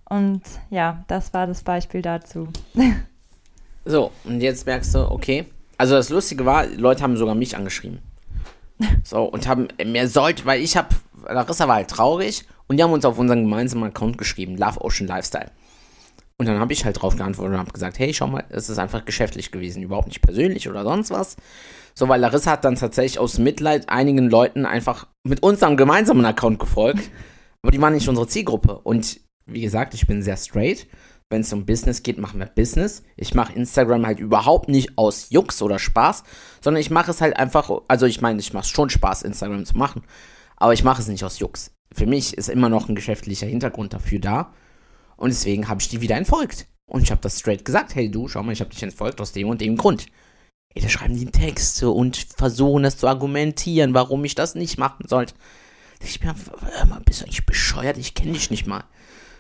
Und 0.09 0.43
ja, 0.71 1.05
das 1.07 1.33
war 1.33 1.47
das 1.47 1.63
Beispiel 1.63 2.03
dazu. 2.03 2.49
so, 3.85 4.11
und 4.25 4.41
jetzt 4.41 4.67
merkst 4.67 4.97
du, 4.97 5.09
okay. 5.13 5.45
Also 5.79 5.95
das 5.95 6.11
Lustige 6.11 6.45
war, 6.45 6.67
Leute 6.67 7.05
haben 7.05 7.17
sogar 7.17 7.37
mich 7.37 7.57
angeschrieben. 7.57 8.01
So, 9.05 9.23
und 9.23 9.47
haben 9.47 9.69
mir 9.85 10.09
sollte, 10.09 10.47
weil 10.47 10.61
ich 10.63 10.77
habe, 10.77 10.89
Larissa 11.29 11.69
war 11.69 11.77
halt 11.77 11.91
traurig 11.91 12.45
und 12.69 12.77
die 12.77 12.83
haben 12.83 12.93
uns 12.93 13.05
auf 13.05 13.19
unseren 13.19 13.43
gemeinsamen 13.43 13.85
Account 13.85 14.19
geschrieben, 14.19 14.57
Love 14.57 14.81
Ocean 14.81 15.07
Lifestyle. 15.07 15.51
Und 16.41 16.47
dann 16.47 16.59
habe 16.59 16.73
ich 16.73 16.87
halt 16.87 17.03
drauf 17.03 17.17
geantwortet 17.17 17.53
und 17.53 17.61
habe 17.61 17.73
gesagt, 17.73 17.99
hey, 17.99 18.15
schau 18.15 18.27
mal, 18.27 18.45
es 18.49 18.71
ist 18.71 18.79
einfach 18.79 19.05
geschäftlich 19.05 19.51
gewesen, 19.51 19.83
überhaupt 19.83 20.09
nicht 20.09 20.23
persönlich 20.23 20.71
oder 20.71 20.85
sonst 20.85 21.11
was. 21.11 21.37
So, 21.95 22.09
weil 22.09 22.21
Larissa 22.21 22.53
hat 22.53 22.65
dann 22.65 22.77
tatsächlich 22.77 23.19
aus 23.19 23.39
Mitleid 23.39 23.91
einigen 23.91 24.31
Leuten 24.31 24.65
einfach 24.65 25.07
mit 25.23 25.43
unserem 25.43 25.77
gemeinsamen 25.77 26.25
Account 26.25 26.59
gefolgt. 26.59 27.11
Aber 27.63 27.73
die 27.73 27.81
waren 27.83 27.93
nicht 27.93 28.09
unsere 28.09 28.27
Zielgruppe. 28.27 28.79
Und 28.79 29.21
wie 29.45 29.61
gesagt, 29.61 29.93
ich 29.93 30.07
bin 30.07 30.23
sehr 30.23 30.39
straight. 30.39 30.87
Wenn 31.29 31.43
es 31.43 31.53
um 31.53 31.67
Business 31.67 32.03
geht, 32.03 32.17
machen 32.17 32.41
wir 32.41 32.47
Business. 32.47 33.03
Ich 33.17 33.35
mache 33.35 33.53
Instagram 33.53 34.07
halt 34.07 34.19
überhaupt 34.19 34.69
nicht 34.69 34.97
aus 34.97 35.29
Jux 35.29 35.61
oder 35.61 35.79
Spaß, 35.79 36.25
sondern 36.61 36.81
ich 36.81 36.91
mache 36.91 37.11
es 37.11 37.21
halt 37.21 37.37
einfach, 37.37 37.71
also 37.87 38.07
ich 38.07 38.21
meine, 38.21 38.41
ich 38.41 38.53
mache 38.53 38.67
schon 38.67 38.89
Spaß, 38.89 39.23
Instagram 39.23 39.67
zu 39.67 39.77
machen, 39.77 40.03
aber 40.61 40.75
ich 40.75 40.85
mache 40.85 41.03
es 41.03 41.09
nicht 41.09 41.25
aus 41.25 41.41
Jux. 41.41 41.73
Für 41.93 42.07
mich 42.07 42.37
ist 42.37 42.49
immer 42.49 42.69
noch 42.69 42.89
ein 42.89 42.95
geschäftlicher 42.95 43.47
Hintergrund 43.47 43.93
dafür 43.93 44.21
da. 44.21 44.53
Und 45.17 45.31
deswegen 45.31 45.69
habe 45.69 45.81
ich 45.81 45.89
die 45.89 46.01
wieder 46.01 46.17
entfolgt. 46.17 46.67
Und 46.87 47.03
ich 47.03 47.11
habe 47.11 47.21
das 47.21 47.41
straight 47.41 47.65
gesagt, 47.65 47.95
hey 47.95 48.11
du, 48.11 48.29
schau 48.29 48.43
mal, 48.43 48.53
ich 48.53 48.61
habe 48.61 48.71
dich 48.71 48.83
entfolgt 48.83 49.21
aus 49.21 49.33
dem 49.33 49.49
und 49.49 49.61
dem 49.61 49.77
Grund. 49.77 50.07
Ey, 50.75 50.83
da 50.83 50.89
schreiben 50.89 51.17
die 51.17 51.27
Texte 51.27 51.91
und 51.91 52.17
versuchen 52.37 52.85
das 52.85 52.97
zu 52.97 53.09
argumentieren, 53.09 53.95
warum 53.95 54.25
ich 54.25 54.35
das 54.35 54.55
nicht 54.55 54.79
machen 54.79 55.07
sollte. 55.09 55.35
Ich 56.03 56.21
bin, 56.21 56.33
hör 56.33 56.87
mal, 56.87 57.01
bist 57.01 57.21
du 57.21 57.25
eigentlich 57.25 57.47
bescheuert? 57.47 57.99
Ich 57.99 58.15
kenne 58.15 58.33
dich 58.33 58.51
nicht 58.51 58.67
mal. 58.67 58.85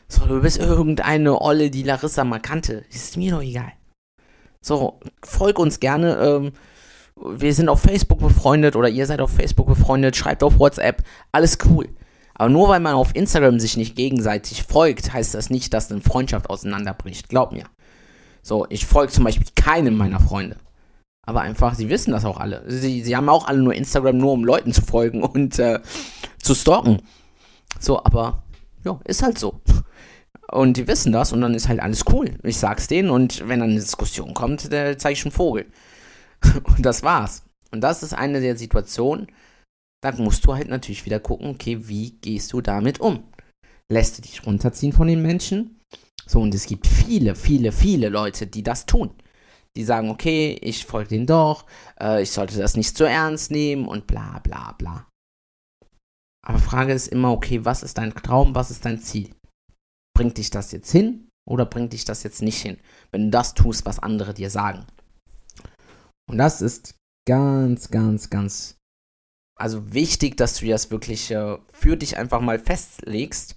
So, 0.08 0.26
du 0.26 0.40
bist 0.40 0.58
irgendeine 0.58 1.40
Olle, 1.40 1.70
die 1.70 1.84
Larissa 1.84 2.24
mal 2.24 2.40
kannte. 2.40 2.84
Ist 2.90 3.16
mir 3.16 3.32
doch 3.32 3.42
egal. 3.42 3.72
So, 4.60 5.00
folg 5.22 5.58
uns 5.58 5.80
gerne. 5.80 6.16
Ähm, 6.16 6.52
wir 7.22 7.54
sind 7.54 7.68
auf 7.68 7.80
Facebook 7.80 8.18
befreundet 8.18 8.76
oder 8.76 8.88
ihr 8.88 9.06
seid 9.06 9.20
auf 9.20 9.30
Facebook 9.30 9.66
befreundet. 9.66 10.16
Schreibt 10.16 10.42
auf 10.42 10.58
WhatsApp. 10.58 11.02
Alles 11.32 11.58
cool. 11.66 11.88
Aber 12.34 12.48
nur 12.48 12.68
weil 12.68 12.80
man 12.80 12.94
auf 12.94 13.14
Instagram 13.14 13.60
sich 13.60 13.76
nicht 13.76 13.96
gegenseitig 13.96 14.62
folgt, 14.62 15.12
heißt 15.12 15.34
das 15.34 15.50
nicht, 15.50 15.74
dass 15.74 15.90
eine 15.90 16.00
Freundschaft 16.00 16.48
auseinanderbricht. 16.48 17.28
Glaub 17.28 17.52
mir. 17.52 17.64
So, 18.42 18.66
ich 18.70 18.86
folge 18.86 19.12
zum 19.12 19.24
Beispiel 19.24 19.46
keinem 19.54 19.96
meiner 19.96 20.20
Freunde. 20.20 20.56
Aber 21.26 21.42
einfach, 21.42 21.74
sie 21.74 21.90
wissen 21.90 22.12
das 22.12 22.24
auch 22.24 22.40
alle. 22.40 22.64
Sie, 22.66 23.02
sie 23.02 23.14
haben 23.14 23.28
auch 23.28 23.46
alle 23.46 23.62
nur 23.62 23.74
Instagram, 23.74 24.16
nur 24.16 24.32
um 24.32 24.44
Leuten 24.44 24.72
zu 24.72 24.82
folgen 24.82 25.22
und 25.22 25.58
äh, 25.58 25.80
zu 26.42 26.54
stalken. 26.54 27.02
So, 27.78 27.98
aber 28.02 28.44
ja, 28.84 28.98
ist 29.04 29.22
halt 29.22 29.38
so. 29.38 29.60
Und 30.50 30.76
die 30.76 30.88
wissen 30.88 31.12
das 31.12 31.32
und 31.32 31.42
dann 31.42 31.54
ist 31.54 31.68
halt 31.68 31.80
alles 31.80 32.04
cool. 32.10 32.30
Ich 32.42 32.56
sag's 32.56 32.88
denen 32.88 33.10
und 33.10 33.46
wenn 33.46 33.60
dann 33.60 33.70
eine 33.70 33.80
Diskussion 33.80 34.34
kommt, 34.34 34.72
dann 34.72 34.98
zeige 34.98 35.12
ich 35.12 35.24
einen 35.24 35.32
Vogel. 35.32 35.66
Und 36.64 36.82
das 36.84 37.02
war's. 37.02 37.44
Und 37.70 37.82
das 37.82 38.02
ist 38.02 38.14
eine 38.14 38.40
der 38.40 38.56
Situationen, 38.56 39.28
dann 40.02 40.22
musst 40.22 40.46
du 40.46 40.54
halt 40.54 40.68
natürlich 40.68 41.04
wieder 41.04 41.20
gucken, 41.20 41.50
okay, 41.50 41.88
wie 41.88 42.12
gehst 42.12 42.52
du 42.52 42.60
damit 42.60 43.00
um? 43.00 43.24
lässt 43.90 44.16
du 44.16 44.22
dich 44.22 44.46
runterziehen 44.46 44.92
von 44.92 45.08
den 45.08 45.20
Menschen. 45.20 45.78
So, 46.26 46.40
und 46.40 46.54
es 46.54 46.66
gibt 46.66 46.86
viele, 46.86 47.34
viele, 47.34 47.72
viele 47.72 48.08
Leute, 48.08 48.46
die 48.46 48.62
das 48.62 48.86
tun. 48.86 49.10
Die 49.76 49.84
sagen, 49.84 50.10
okay, 50.10 50.58
ich 50.62 50.86
folge 50.86 51.10
denen 51.10 51.26
doch, 51.26 51.66
äh, 52.00 52.22
ich 52.22 52.30
sollte 52.30 52.58
das 52.58 52.76
nicht 52.76 52.96
zu 52.96 53.04
ernst 53.04 53.50
nehmen 53.50 53.86
und 53.86 54.06
bla 54.06 54.38
bla 54.40 54.72
bla. 54.72 55.08
Aber 56.44 56.58
Frage 56.58 56.92
ist 56.92 57.08
immer, 57.08 57.32
okay, 57.32 57.64
was 57.64 57.82
ist 57.82 57.98
dein 57.98 58.14
Traum, 58.14 58.54
was 58.54 58.70
ist 58.70 58.84
dein 58.84 59.00
Ziel? 59.00 59.34
Bringt 60.16 60.38
dich 60.38 60.50
das 60.50 60.72
jetzt 60.72 60.90
hin 60.90 61.28
oder 61.48 61.66
bringt 61.66 61.92
dich 61.92 62.04
das 62.04 62.22
jetzt 62.22 62.42
nicht 62.42 62.60
hin, 62.60 62.78
wenn 63.12 63.26
du 63.26 63.30
das 63.30 63.54
tust, 63.54 63.86
was 63.86 63.98
andere 63.98 64.34
dir 64.34 64.50
sagen? 64.50 64.86
Und 66.30 66.38
das 66.38 66.62
ist 66.62 66.94
ganz, 67.28 67.90
ganz, 67.90 68.30
ganz, 68.30 68.76
also 69.58 69.92
wichtig, 69.92 70.36
dass 70.36 70.58
du 70.58 70.66
das 70.66 70.90
wirklich 70.90 71.30
äh, 71.30 71.58
für 71.72 71.96
dich 71.96 72.16
einfach 72.16 72.40
mal 72.40 72.58
festlegst. 72.58 73.56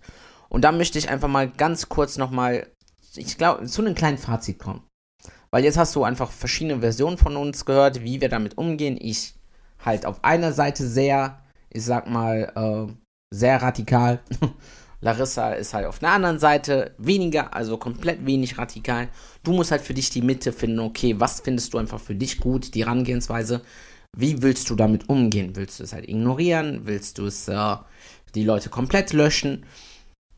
Und 0.49 0.63
da 0.63 0.71
möchte 0.71 0.97
ich 0.97 1.09
einfach 1.09 1.29
mal 1.29 1.49
ganz 1.49 1.89
kurz 1.89 2.17
nochmal, 2.17 2.67
ich 3.15 3.37
glaube, 3.37 3.65
zu 3.65 3.81
einem 3.81 3.95
kleinen 3.95 4.17
Fazit 4.17 4.59
kommen. 4.59 4.83
Weil 5.51 5.63
jetzt 5.63 5.77
hast 5.77 5.95
du 5.95 6.03
einfach 6.03 6.31
verschiedene 6.31 6.79
Versionen 6.79 7.17
von 7.17 7.37
uns 7.37 7.65
gehört, 7.65 8.03
wie 8.03 8.21
wir 8.21 8.29
damit 8.29 8.57
umgehen. 8.57 8.97
Ich 8.99 9.35
halt 9.79 10.05
auf 10.05 10.23
einer 10.23 10.51
Seite 10.51 10.87
sehr 10.87 11.43
ich 11.73 11.83
sag 11.83 12.07
mal, 12.07 12.51
äh, 12.55 12.93
sehr 13.31 13.61
radikal. 13.61 14.21
Larissa 15.03 15.51
ist 15.51 15.73
halt 15.73 15.85
auf 15.85 16.01
einer 16.01 16.13
anderen 16.13 16.39
Seite 16.39 16.95
weniger, 16.97 17.53
also 17.53 17.77
komplett 17.77 18.25
wenig 18.25 18.57
radikal. 18.57 19.09
Du 19.43 19.51
musst 19.51 19.71
halt 19.71 19.81
für 19.81 19.93
dich 19.93 20.09
die 20.09 20.21
Mitte 20.21 20.53
finden, 20.53 20.79
okay, 20.79 21.19
was 21.19 21.41
findest 21.41 21.73
du 21.73 21.77
einfach 21.77 21.99
für 21.99 22.15
dich 22.15 22.39
gut, 22.39 22.73
die 22.73 22.85
Herangehensweise. 22.85 23.61
Wie 24.15 24.41
willst 24.41 24.69
du 24.69 24.75
damit 24.75 25.09
umgehen? 25.09 25.57
Willst 25.57 25.79
du 25.79 25.83
es 25.83 25.91
halt 25.91 26.07
ignorieren? 26.07 26.85
Willst 26.85 27.17
du 27.17 27.25
es 27.25 27.49
äh, 27.49 27.75
die 28.33 28.45
Leute 28.45 28.69
komplett 28.69 29.11
löschen? 29.11 29.65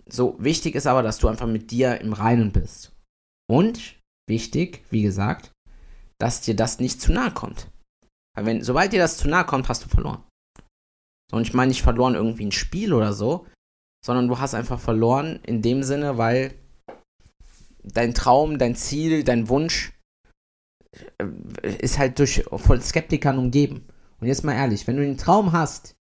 So, 0.10 0.36
wichtig 0.40 0.74
ist 0.74 0.88
aber, 0.88 1.04
dass 1.04 1.20
du 1.20 1.28
einfach 1.28 1.48
mit 1.48 1.70
dir 1.70 2.02
im 2.02 2.14
Reinen 2.14 2.52
bist. 2.52 2.92
Und 3.48 3.96
wichtig, 4.28 4.84
wie 4.90 5.04
gesagt, 5.04 5.52
dass 6.20 6.42
dir 6.42 6.56
das 6.56 6.80
nicht 6.80 7.00
zu 7.00 7.14
nahe 7.14 7.32
kommt. 7.32 7.70
Weil 8.36 8.48
wenn, 8.48 8.64
sobald 8.64 8.94
dir 8.94 9.00
das 9.00 9.18
zu 9.18 9.28
nahe 9.28 9.46
kommt, 9.46 9.70
hast 9.70 9.84
du 9.84 9.90
verloren. 9.90 10.24
So, 11.30 11.38
und 11.38 11.44
ich 11.44 11.54
meine 11.54 11.70
nicht 11.70 11.84
verloren 11.84 12.16
irgendwie 12.16 12.46
ein 12.46 12.52
Spiel 12.52 12.94
oder 12.94 13.14
so, 13.14 13.46
sondern 14.06 14.28
du 14.28 14.38
hast 14.38 14.54
einfach 14.54 14.80
verloren 14.80 15.40
in 15.44 15.64
dem 15.64 15.82
Sinne, 15.82 16.20
weil 16.20 16.54
dein 17.84 18.14
Traum, 18.14 18.60
dein 18.60 18.76
Ziel, 18.76 19.24
dein 19.24 19.50
Wunsch 19.50 19.94
äh, 21.18 21.26
ist 21.80 21.98
halt 21.98 22.20
durch 22.20 22.46
von 22.52 22.80
Skeptikern 22.80 23.40
umgeben. 23.40 23.88
Und 24.20 24.28
jetzt 24.28 24.44
mal 24.44 24.54
ehrlich, 24.54 24.86
wenn 24.86 24.98
du 24.98 25.04
den 25.04 25.18
Traum 25.18 25.54
hast, 25.54 25.96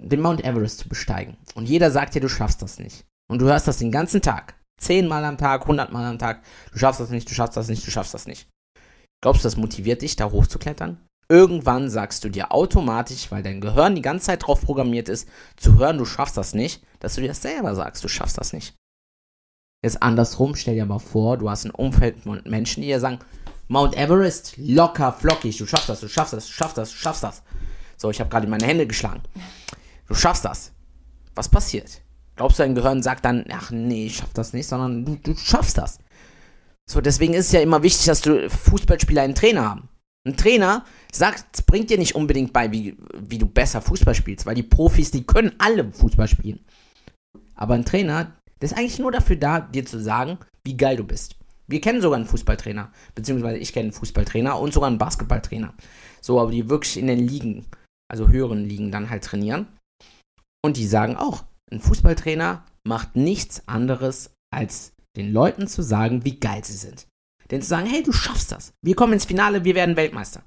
den 0.00 0.20
Mount 0.20 0.42
Everest 0.44 0.78
zu 0.78 0.88
besteigen 0.88 1.36
und 1.54 1.68
jeder 1.68 1.92
sagt 1.92 2.14
dir, 2.14 2.20
du 2.20 2.28
schaffst 2.28 2.60
das 2.60 2.80
nicht 2.80 3.06
und 3.30 3.40
du 3.40 3.46
hörst 3.46 3.68
das 3.68 3.78
den 3.78 3.92
ganzen 3.92 4.20
Tag, 4.20 4.60
zehnmal 4.80 5.24
am 5.24 5.38
Tag, 5.38 5.66
hundertmal 5.68 6.04
am 6.04 6.18
Tag, 6.18 6.42
du 6.72 6.78
schaffst 6.78 7.00
das 7.00 7.10
nicht, 7.10 7.30
du 7.30 7.34
schaffst 7.34 7.56
das 7.56 7.68
nicht, 7.68 7.86
du 7.86 7.90
schaffst 7.92 8.14
das 8.14 8.26
nicht. 8.26 8.48
Glaubst 9.22 9.44
du, 9.44 9.46
das 9.46 9.56
motiviert 9.56 10.02
dich, 10.02 10.16
da 10.16 10.32
hochzuklettern? 10.32 10.98
Irgendwann 11.32 11.88
sagst 11.88 12.24
du 12.24 12.28
dir 12.28 12.52
automatisch, 12.52 13.30
weil 13.30 13.42
dein 13.42 13.62
Gehirn 13.62 13.94
die 13.94 14.02
ganze 14.02 14.26
Zeit 14.26 14.46
drauf 14.46 14.60
programmiert 14.60 15.08
ist, 15.08 15.26
zu 15.56 15.78
hören, 15.78 15.96
du 15.96 16.04
schaffst 16.04 16.36
das 16.36 16.52
nicht, 16.52 16.84
dass 17.00 17.14
du 17.14 17.22
dir 17.22 17.28
das 17.28 17.40
selber 17.40 17.74
sagst, 17.74 18.04
du 18.04 18.08
schaffst 18.08 18.36
das 18.36 18.52
nicht. 18.52 18.74
Jetzt 19.82 20.02
andersrum, 20.02 20.54
stell 20.54 20.74
dir 20.74 20.84
mal 20.84 20.98
vor, 20.98 21.38
du 21.38 21.48
hast 21.48 21.64
ein 21.64 21.70
Umfeld 21.70 22.20
von 22.20 22.42
Menschen, 22.44 22.82
die 22.82 22.88
dir 22.88 23.00
sagen, 23.00 23.18
Mount 23.68 23.96
Everest, 23.96 24.58
locker, 24.58 25.10
flockig, 25.10 25.56
du 25.56 25.64
schaffst 25.64 25.88
das, 25.88 26.00
du 26.00 26.08
schaffst 26.08 26.34
das, 26.34 26.48
du 26.48 26.52
schaffst 26.52 26.76
das, 26.76 26.90
du 26.90 26.96
schaffst 26.96 27.22
das. 27.22 27.42
So, 27.96 28.10
ich 28.10 28.20
habe 28.20 28.28
gerade 28.28 28.46
meine 28.46 28.66
Hände 28.66 28.86
geschlagen. 28.86 29.22
Du 30.08 30.14
schaffst 30.14 30.44
das. 30.44 30.72
Was 31.34 31.48
passiert? 31.48 32.02
Glaubst 32.36 32.58
du, 32.58 32.62
dein 32.62 32.74
Gehirn 32.74 33.02
sagt 33.02 33.24
dann, 33.24 33.46
ach 33.50 33.70
nee, 33.70 34.04
ich 34.08 34.16
schaff 34.16 34.34
das 34.34 34.52
nicht, 34.52 34.66
sondern 34.66 35.06
du, 35.06 35.16
du 35.16 35.34
schaffst 35.34 35.78
das. 35.78 35.98
So, 36.84 37.00
deswegen 37.00 37.32
ist 37.32 37.46
es 37.46 37.52
ja 37.52 37.60
immer 37.60 37.82
wichtig, 37.82 38.04
dass 38.04 38.20
du 38.20 38.50
Fußballspieler 38.50 39.22
einen 39.22 39.34
Trainer 39.34 39.66
haben. 39.66 39.88
Ein 40.24 40.36
Trainer 40.36 40.84
sagt, 41.12 41.66
bringt 41.66 41.90
dir 41.90 41.98
nicht 41.98 42.14
unbedingt 42.14 42.52
bei, 42.52 42.70
wie, 42.70 42.96
wie 43.18 43.38
du 43.38 43.46
besser 43.46 43.82
Fußball 43.82 44.14
spielst, 44.14 44.46
weil 44.46 44.54
die 44.54 44.62
Profis, 44.62 45.10
die 45.10 45.24
können 45.24 45.52
alle 45.58 45.90
Fußball 45.90 46.28
spielen. 46.28 46.60
Aber 47.54 47.74
ein 47.74 47.84
Trainer, 47.84 48.36
der 48.60 48.70
ist 48.70 48.76
eigentlich 48.76 49.00
nur 49.00 49.10
dafür 49.10 49.36
da, 49.36 49.60
dir 49.60 49.84
zu 49.84 50.00
sagen, 50.00 50.38
wie 50.64 50.76
geil 50.76 50.96
du 50.96 51.04
bist. 51.04 51.36
Wir 51.66 51.80
kennen 51.80 52.02
sogar 52.02 52.16
einen 52.16 52.26
Fußballtrainer, 52.26 52.92
beziehungsweise 53.14 53.58
ich 53.58 53.72
kenne 53.72 53.84
einen 53.84 53.92
Fußballtrainer 53.92 54.58
und 54.58 54.72
sogar 54.72 54.88
einen 54.88 54.98
Basketballtrainer. 54.98 55.74
So, 56.20 56.40
aber 56.40 56.50
die 56.50 56.68
wirklich 56.68 56.96
in 56.96 57.06
den 57.08 57.26
Ligen, 57.26 57.66
also 58.08 58.28
höheren 58.28 58.64
Ligen 58.64 58.92
dann 58.92 59.10
halt 59.10 59.24
trainieren. 59.24 59.66
Und 60.64 60.76
die 60.76 60.86
sagen 60.86 61.16
auch, 61.16 61.44
ein 61.70 61.80
Fußballtrainer 61.80 62.64
macht 62.86 63.16
nichts 63.16 63.66
anderes, 63.66 64.30
als 64.54 64.92
den 65.16 65.32
Leuten 65.32 65.66
zu 65.66 65.82
sagen, 65.82 66.24
wie 66.24 66.38
geil 66.38 66.64
sie 66.64 66.76
sind. 66.76 67.06
Denn 67.52 67.62
zu 67.62 67.68
sagen, 67.68 67.86
hey, 67.86 68.02
du 68.02 68.12
schaffst 68.12 68.50
das. 68.50 68.72
Wir 68.80 68.96
kommen 68.96 69.12
ins 69.12 69.26
Finale, 69.26 69.62
wir 69.62 69.74
werden 69.74 69.94
Weltmeister. 69.94 70.42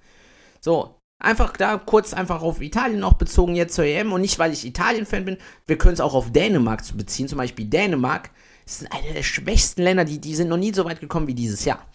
So, 0.59 0.99
einfach 1.19 1.53
da 1.53 1.77
kurz 1.77 2.13
einfach 2.13 2.41
auf 2.41 2.61
Italien 2.61 2.99
noch 2.99 3.13
bezogen 3.13 3.55
jetzt 3.55 3.75
zur 3.75 3.85
EM 3.85 4.11
und 4.11 4.21
nicht, 4.21 4.39
weil 4.39 4.51
ich 4.51 4.65
Italien-Fan 4.65 5.23
bin. 5.23 5.37
Wir 5.67 5.77
können 5.77 5.93
es 5.93 6.01
auch 6.01 6.15
auf 6.15 6.31
Dänemark 6.31 6.83
zu 6.83 6.97
beziehen. 6.97 7.27
Zum 7.27 7.37
Beispiel 7.37 7.65
Dänemark 7.65 8.31
ist 8.65 8.91
einer 8.91 9.13
der 9.13 9.21
schwächsten 9.21 9.83
Länder, 9.83 10.03
die, 10.03 10.19
die 10.19 10.33
sind 10.33 10.49
noch 10.49 10.57
nie 10.57 10.73
so 10.73 10.83
weit 10.83 10.99
gekommen 10.99 11.27
wie 11.27 11.35
dieses 11.35 11.63
Jahr. 11.63 11.85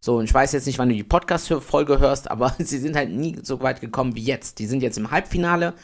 So, 0.00 0.16
und 0.16 0.24
ich 0.24 0.34
weiß 0.34 0.52
jetzt 0.52 0.66
nicht, 0.66 0.78
wann 0.78 0.88
du 0.88 0.94
die 0.94 1.04
Podcast-Folge 1.04 1.98
hörst, 1.98 2.30
aber 2.30 2.54
sie 2.58 2.78
sind 2.78 2.96
halt 2.96 3.10
nie 3.10 3.36
so 3.42 3.60
weit 3.60 3.82
gekommen 3.82 4.14
wie 4.14 4.24
jetzt. 4.24 4.58
Die 4.58 4.66
sind 4.66 4.82
jetzt 4.82 4.96
im 4.96 5.10
Halbfinale 5.10 5.74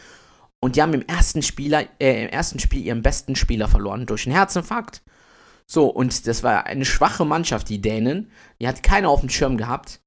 und 0.59 0.77
die 0.77 0.83
haben 0.83 0.95
im 0.95 1.07
ersten, 1.07 1.43
Spieler, 1.43 1.85
äh, 2.01 2.25
im 2.25 2.31
ersten 2.31 2.59
Spiel 2.59 2.85
ihren 2.85 3.03
besten 3.03 3.37
Spieler 3.37 3.69
verloren 3.69 4.07
durch 4.07 4.27
einen 4.27 4.35
Herzinfarkt. 4.35 5.03
So, 5.73 5.87
und 5.87 6.27
das 6.27 6.43
war 6.43 6.67
eine 6.67 6.85
schwache 6.85 7.25
Mannschaft, 7.25 7.69
die 7.69 7.81
Dänen. 7.81 8.33
Die 8.61 8.67
hat 8.67 8.83
keiner 8.83 9.09
auf 9.09 9.21
dem 9.21 9.29
Schirm 9.29 9.57
gehabt. 9.57 10.01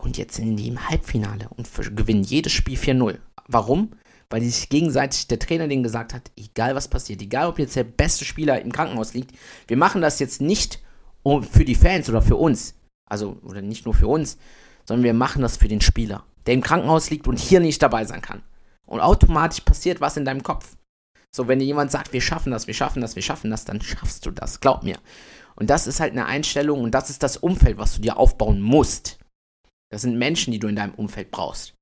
Und 0.00 0.18
jetzt 0.18 0.36
sind 0.36 0.54
die 0.54 0.68
im 0.68 0.88
Halbfinale 0.88 1.48
und 1.48 1.68
gewinnen 1.96 2.22
jedes 2.22 2.52
Spiel 2.52 2.78
4-0. 2.78 3.18
Warum? 3.48 3.90
Weil 4.30 4.42
sich 4.42 4.68
gegenseitig, 4.68 5.26
der 5.26 5.40
Trainer 5.40 5.66
denen 5.66 5.82
gesagt 5.82 6.14
hat, 6.14 6.30
egal 6.36 6.76
was 6.76 6.86
passiert, 6.86 7.20
egal 7.22 7.48
ob 7.48 7.58
jetzt 7.58 7.74
der 7.74 7.82
beste 7.82 8.24
Spieler 8.24 8.62
im 8.62 8.70
Krankenhaus 8.70 9.14
liegt, 9.14 9.32
wir 9.66 9.76
machen 9.76 10.00
das 10.00 10.20
jetzt 10.20 10.40
nicht 10.40 10.80
für 11.24 11.64
die 11.64 11.74
Fans 11.74 12.08
oder 12.08 12.22
für 12.22 12.36
uns. 12.36 12.74
Also, 13.10 13.36
oder 13.42 13.62
nicht 13.62 13.84
nur 13.84 13.94
für 13.94 14.06
uns, 14.06 14.38
sondern 14.84 15.02
wir 15.02 15.14
machen 15.14 15.42
das 15.42 15.56
für 15.56 15.66
den 15.66 15.80
Spieler, 15.80 16.24
der 16.46 16.54
im 16.54 16.62
Krankenhaus 16.62 17.10
liegt 17.10 17.26
und 17.26 17.40
hier 17.40 17.58
nicht 17.58 17.82
dabei 17.82 18.04
sein 18.04 18.22
kann. 18.22 18.42
Und 18.86 19.00
automatisch 19.00 19.62
passiert 19.62 20.00
was 20.00 20.16
in 20.16 20.24
deinem 20.24 20.44
Kopf. 20.44 20.76
So, 21.34 21.48
wenn 21.48 21.58
dir 21.58 21.66
jemand 21.66 21.90
sagt, 21.90 22.12
wir 22.12 22.20
schaffen 22.20 22.50
das, 22.50 22.66
wir 22.66 22.74
schaffen 22.74 23.00
das, 23.02 23.14
wir 23.14 23.22
schaffen 23.22 23.50
das, 23.50 23.64
dann 23.64 23.80
schaffst 23.80 24.24
du 24.26 24.30
das, 24.30 24.60
glaub 24.60 24.82
mir. 24.82 24.98
Und 25.56 25.70
das 25.70 25.86
ist 25.86 26.00
halt 26.00 26.12
eine 26.12 26.26
Einstellung 26.26 26.82
und 26.82 26.92
das 26.92 27.10
ist 27.10 27.22
das 27.22 27.36
Umfeld, 27.36 27.78
was 27.78 27.96
du 27.96 28.02
dir 28.02 28.16
aufbauen 28.16 28.60
musst. 28.60 29.18
Das 29.90 30.02
sind 30.02 30.18
Menschen, 30.18 30.52
die 30.52 30.58
du 30.58 30.68
in 30.68 30.76
deinem 30.76 30.94
Umfeld 30.94 31.30
brauchst. 31.30 31.74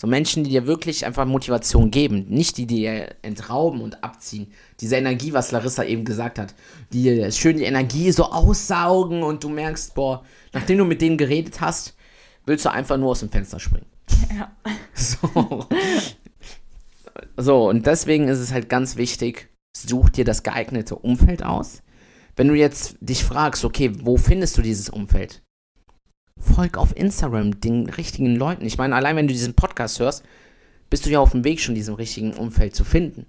So 0.00 0.06
Menschen, 0.06 0.44
die 0.44 0.50
dir 0.50 0.68
wirklich 0.68 1.04
einfach 1.04 1.26
Motivation 1.26 1.90
geben, 1.90 2.26
nicht 2.28 2.56
die 2.56 2.66
dir 2.66 3.16
entrauben 3.22 3.80
und 3.80 4.04
abziehen. 4.04 4.52
Diese 4.78 4.94
Energie, 4.94 5.32
was 5.32 5.50
Larissa 5.50 5.82
eben 5.82 6.04
gesagt 6.04 6.38
hat, 6.38 6.54
die 6.92 7.02
dir 7.02 7.32
schön 7.32 7.56
die 7.56 7.64
Energie 7.64 8.12
so 8.12 8.26
aussaugen 8.26 9.24
und 9.24 9.42
du 9.42 9.48
merkst, 9.48 9.96
boah, 9.96 10.24
nachdem 10.52 10.78
du 10.78 10.84
mit 10.84 11.02
denen 11.02 11.18
geredet 11.18 11.60
hast, 11.60 11.96
willst 12.46 12.64
du 12.64 12.70
einfach 12.70 12.96
nur 12.96 13.10
aus 13.10 13.20
dem 13.20 13.30
Fenster 13.30 13.58
springen. 13.58 13.86
Ja. 14.36 14.52
So. 14.94 15.66
So, 17.40 17.68
und 17.68 17.86
deswegen 17.86 18.26
ist 18.26 18.40
es 18.40 18.52
halt 18.52 18.68
ganz 18.68 18.96
wichtig, 18.96 19.48
such 19.76 20.10
dir 20.10 20.24
das 20.24 20.42
geeignete 20.42 20.96
Umfeld 20.96 21.44
aus. 21.44 21.82
Wenn 22.34 22.48
du 22.48 22.54
jetzt 22.54 22.96
dich 23.00 23.22
fragst, 23.22 23.64
okay, 23.64 23.92
wo 24.02 24.16
findest 24.16 24.58
du 24.58 24.62
dieses 24.62 24.90
Umfeld? 24.90 25.40
Folg 26.36 26.76
auf 26.76 26.96
Instagram 26.96 27.60
den 27.60 27.88
richtigen 27.90 28.34
Leuten. 28.34 28.66
Ich 28.66 28.76
meine, 28.76 28.96
allein 28.96 29.14
wenn 29.14 29.28
du 29.28 29.32
diesen 29.32 29.54
Podcast 29.54 30.00
hörst, 30.00 30.24
bist 30.90 31.06
du 31.06 31.10
ja 31.10 31.20
auf 31.20 31.30
dem 31.30 31.44
Weg, 31.44 31.60
schon 31.60 31.76
diesem 31.76 31.94
richtigen 31.94 32.32
Umfeld 32.32 32.74
zu 32.74 32.82
finden. 32.82 33.26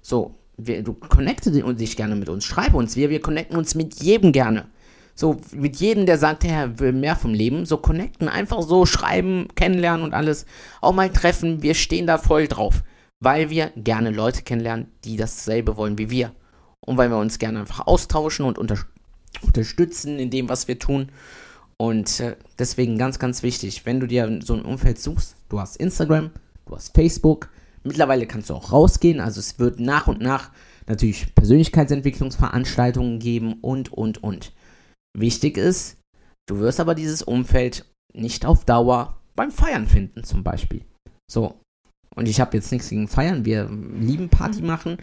So, 0.00 0.36
wir, 0.56 0.82
du 0.82 0.94
connecte 0.94 1.50
dich 1.50 1.96
gerne 1.96 2.16
mit 2.16 2.30
uns, 2.30 2.46
schreibe 2.46 2.78
uns, 2.78 2.96
wir, 2.96 3.10
wir 3.10 3.20
connecten 3.20 3.58
uns 3.58 3.74
mit 3.74 4.02
jedem 4.02 4.32
gerne. 4.32 4.68
So, 5.14 5.36
mit 5.52 5.76
jedem, 5.76 6.06
der 6.06 6.16
sagt, 6.16 6.46
er 6.46 6.78
will 6.78 6.92
mehr 6.92 7.16
vom 7.16 7.34
Leben, 7.34 7.66
so 7.66 7.76
connecten, 7.76 8.28
einfach 8.30 8.62
so 8.62 8.86
schreiben, 8.86 9.48
kennenlernen 9.54 10.02
und 10.02 10.14
alles. 10.14 10.46
Auch 10.80 10.94
mal 10.94 11.10
treffen, 11.10 11.62
wir 11.62 11.74
stehen 11.74 12.06
da 12.06 12.16
voll 12.16 12.48
drauf 12.48 12.82
weil 13.20 13.50
wir 13.50 13.72
gerne 13.76 14.10
Leute 14.10 14.42
kennenlernen, 14.42 14.88
die 15.04 15.16
dasselbe 15.16 15.76
wollen 15.76 15.98
wie 15.98 16.10
wir. 16.10 16.34
Und 16.80 16.96
weil 16.96 17.10
wir 17.10 17.18
uns 17.18 17.38
gerne 17.38 17.60
einfach 17.60 17.86
austauschen 17.86 18.46
und 18.46 18.58
unter 18.58 18.78
unterstützen 19.42 20.18
in 20.18 20.30
dem, 20.30 20.48
was 20.48 20.68
wir 20.68 20.78
tun. 20.78 21.12
Und 21.76 22.20
äh, 22.20 22.36
deswegen 22.58 22.98
ganz, 22.98 23.18
ganz 23.18 23.42
wichtig, 23.42 23.86
wenn 23.86 24.00
du 24.00 24.06
dir 24.06 24.40
so 24.42 24.54
ein 24.54 24.64
Umfeld 24.64 24.98
suchst, 24.98 25.36
du 25.48 25.60
hast 25.60 25.76
Instagram, 25.76 26.30
du 26.66 26.74
hast 26.74 26.94
Facebook, 26.94 27.48
mittlerweile 27.84 28.26
kannst 28.26 28.50
du 28.50 28.54
auch 28.54 28.72
rausgehen, 28.72 29.20
also 29.20 29.40
es 29.40 29.58
wird 29.58 29.80
nach 29.80 30.06
und 30.06 30.20
nach 30.20 30.50
natürlich 30.86 31.34
Persönlichkeitsentwicklungsveranstaltungen 31.34 33.18
geben 33.18 33.54
und, 33.62 33.92
und, 33.92 34.22
und. 34.22 34.52
Wichtig 35.16 35.56
ist, 35.56 35.96
du 36.46 36.58
wirst 36.58 36.80
aber 36.80 36.94
dieses 36.94 37.22
Umfeld 37.22 37.86
nicht 38.12 38.44
auf 38.44 38.64
Dauer 38.64 39.20
beim 39.34 39.50
Feiern 39.50 39.86
finden, 39.86 40.24
zum 40.24 40.42
Beispiel. 40.42 40.84
So, 41.30 41.60
und 42.14 42.28
ich 42.28 42.40
habe 42.40 42.56
jetzt 42.56 42.72
nichts 42.72 42.88
gegen 42.88 43.08
Feiern. 43.08 43.44
Wir 43.44 43.68
lieben 43.68 44.28
Party 44.28 44.60
mhm. 44.60 44.66
machen. 44.66 44.96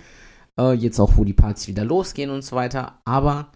Äh, 0.60 0.74
jetzt 0.74 1.00
auch, 1.00 1.18
wo 1.18 1.24
die 1.24 1.34
Partys 1.34 1.68
wieder 1.68 1.86
losgehen 1.86 2.30
und 2.30 2.44
so 2.44 2.56
weiter. 2.56 3.00
Aber 3.06 3.52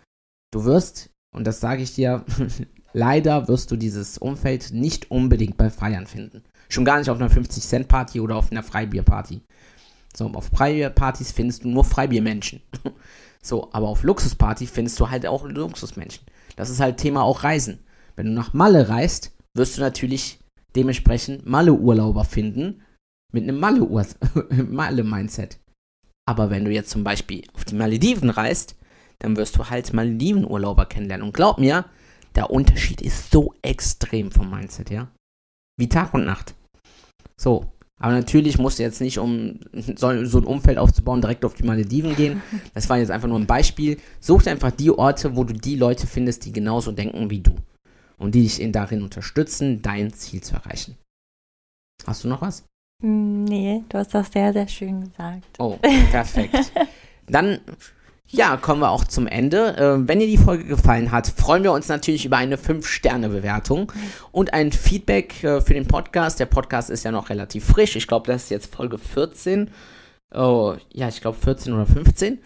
du 0.52 0.64
wirst, 0.64 1.10
und 1.36 1.46
das 1.46 1.60
sage 1.60 1.84
ich 1.84 1.96
dir, 1.96 2.26
leider 2.94 3.48
wirst 3.48 3.72
du 3.72 3.76
dieses 3.76 4.18
Umfeld 4.18 4.72
nicht 4.72 5.12
unbedingt 5.12 5.58
bei 5.58 5.70
Feiern 5.70 6.08
finden. 6.08 6.44
Schon 6.70 6.86
gar 6.86 7.00
nicht 7.00 7.10
auf 7.10 7.20
einer 7.20 7.30
50-Cent-Party 7.30 8.22
oder 8.22 8.38
auf 8.38 8.52
einer 8.52 8.64
Freibierparty. 8.64 9.42
So, 10.16 10.28
auf 10.28 10.46
Freibierpartys 10.46 11.32
findest 11.32 11.64
du 11.64 11.70
nur 11.70 11.84
Freibiermenschen. 11.84 12.62
so, 13.42 13.70
aber 13.74 13.88
auf 13.88 14.04
Luxusparty 14.04 14.68
findest 14.68 15.00
du 15.00 15.10
halt 15.10 15.26
auch 15.26 15.46
Luxusmenschen. 15.46 16.24
Das 16.56 16.70
ist 16.70 16.80
halt 16.80 16.98
Thema 16.98 17.24
auch 17.24 17.44
Reisen. 17.44 17.80
Wenn 18.16 18.28
du 18.28 18.32
nach 18.34 18.54
Malle 18.54 18.90
reist, 18.90 19.34
wirst 19.54 19.78
du 19.78 19.82
natürlich 19.82 20.40
dementsprechend 20.76 21.46
Malle-Urlauber 21.46 22.24
finden 22.24 22.82
mit 23.32 23.44
einem 23.44 23.60
Malle-Mindset. 24.70 25.60
Aber 26.28 26.50
wenn 26.50 26.66
du 26.66 26.72
jetzt 26.72 26.92
zum 26.92 27.04
Beispiel 27.04 27.44
auf 27.54 27.66
die 27.66 27.76
Malediven 27.76 28.30
reist, 28.30 28.76
dann 29.20 29.38
wirst 29.38 29.58
du 29.58 29.70
halt 29.70 29.94
Malediven-Urlauber 29.94 30.86
kennenlernen. 30.86 31.28
Und 31.28 31.34
glaub 31.34 31.58
mir, 31.58 31.86
der 32.36 32.50
Unterschied 32.50 33.02
ist 33.02 33.32
so 33.32 33.54
extrem 33.62 34.32
vom 34.32 34.50
Mindset, 34.50 34.90
ja. 34.90 35.12
Wie 35.78 35.90
Tag 35.90 36.14
und 36.14 36.26
Nacht. 36.26 36.56
So, 37.38 37.72
aber 38.02 38.14
natürlich 38.14 38.58
musst 38.58 38.80
du 38.80 38.84
jetzt 38.84 39.00
nicht, 39.00 39.20
um 39.20 39.60
so, 39.96 40.08
ein 40.08 40.26
Umfeld 40.26 40.80
aufzubauen, 40.80 41.22
direkt 41.22 41.46
auf 41.46 41.54
die 41.54 41.64
Malediven 41.64 42.16
gehen. 42.16 42.42
Das 42.74 42.90
war 42.90 42.98
jetzt 42.98 43.12
einfach 43.12 43.28
nur 43.28 43.40
ein 43.40 43.46
Beispiel. 43.46 44.00
Such 44.20 44.44
dir 44.44 44.52
einfach 44.52 44.72
die 44.72 44.90
Orte, 44.90 45.36
wo 45.36 45.44
du 45.44 45.54
die 45.54 45.76
Leute 45.76 46.08
findest, 46.08 46.46
die 46.46 46.52
genauso 46.52 46.92
denken 46.92 47.30
wie 47.30 47.42
du. 47.42 47.56
Und 48.18 48.34
die 48.34 48.42
dich 48.42 48.72
darin 48.72 49.04
unterstützen, 49.04 49.82
dein 49.82 50.14
Ziel 50.14 50.42
zu 50.42 50.56
erreichen. 50.56 50.98
Hast 52.06 52.24
du 52.24 52.28
noch 52.28 52.42
was? 52.42 52.64
Nee, 53.02 53.84
du 53.90 53.98
hast 53.98 54.14
das 54.14 54.32
sehr, 54.32 54.54
sehr 54.54 54.68
schön 54.68 55.02
gesagt. 55.02 55.48
Oh, 55.58 55.78
perfekt. 56.12 56.72
Dann 57.28 57.60
ja, 58.34 58.56
kommen 58.56 58.80
wir 58.80 58.92
auch 58.92 59.04
zum 59.04 59.28
Ende. 59.28 59.76
Äh, 59.78 60.08
wenn 60.08 60.20
dir 60.20 60.28
die 60.28 60.38
Folge 60.38 60.64
gefallen 60.64 61.12
hat, 61.12 61.28
freuen 61.28 61.64
wir 61.64 61.74
uns 61.74 61.90
natürlich 61.90 62.26
über 62.26 62.38
eine 62.38 62.56
5-Sterne-Bewertung 62.56 63.92
und 64.32 64.54
ein 64.54 64.72
Feedback 64.72 65.44
äh, 65.44 65.60
für 65.60 65.74
den 65.74 65.86
Podcast. 65.86 66.40
Der 66.40 66.46
Podcast 66.46 66.90
ist 66.90 67.04
ja 67.04 67.12
noch 67.12 67.30
relativ 67.30 67.66
frisch. 67.66 67.98
Ich 67.98 68.08
glaube, 68.08 68.32
das 68.32 68.44
ist 68.44 68.50
jetzt 68.50 68.74
Folge 68.74 68.98
14. 68.98 69.70
Oh, 70.34 70.76
ja, 70.94 71.10
ich 71.10 71.20
glaube 71.20 71.38
14 71.38 71.74
oder 71.74 71.86
15. 71.86 72.40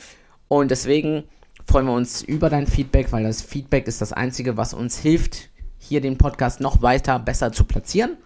Und 0.48 0.72
deswegen 0.72 1.26
freuen 1.68 1.86
wir 1.86 1.94
uns 1.94 2.24
über 2.24 2.50
dein 2.50 2.66
Feedback, 2.66 3.12
weil 3.12 3.24
das 3.24 3.44
Feedback 3.44 3.88
ist 3.88 4.02
das 4.02 4.12
Einzige, 4.12 4.58
was 4.58 4.74
uns 4.74 4.98
hilft, 4.98 5.50
hier 5.78 6.02
den 6.02 6.18
Podcast 6.18 6.62
noch 6.62 6.82
weiter 6.82 7.20
besser 7.20 7.52
zu 7.52 7.64
platzieren. 7.64 8.18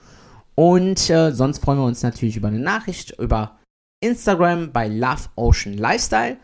Und 0.59 1.09
äh, 1.09 1.31
sonst 1.31 1.59
freuen 1.59 1.79
wir 1.79 1.85
uns 1.85 2.03
natürlich 2.03 2.35
über 2.35 2.49
eine 2.49 2.59
Nachricht 2.59 3.17
über 3.17 3.57
Instagram 4.03 4.73
bei 4.73 4.89
Love 4.89 5.29
Ocean 5.37 5.77
Lifestyle. 5.77 6.35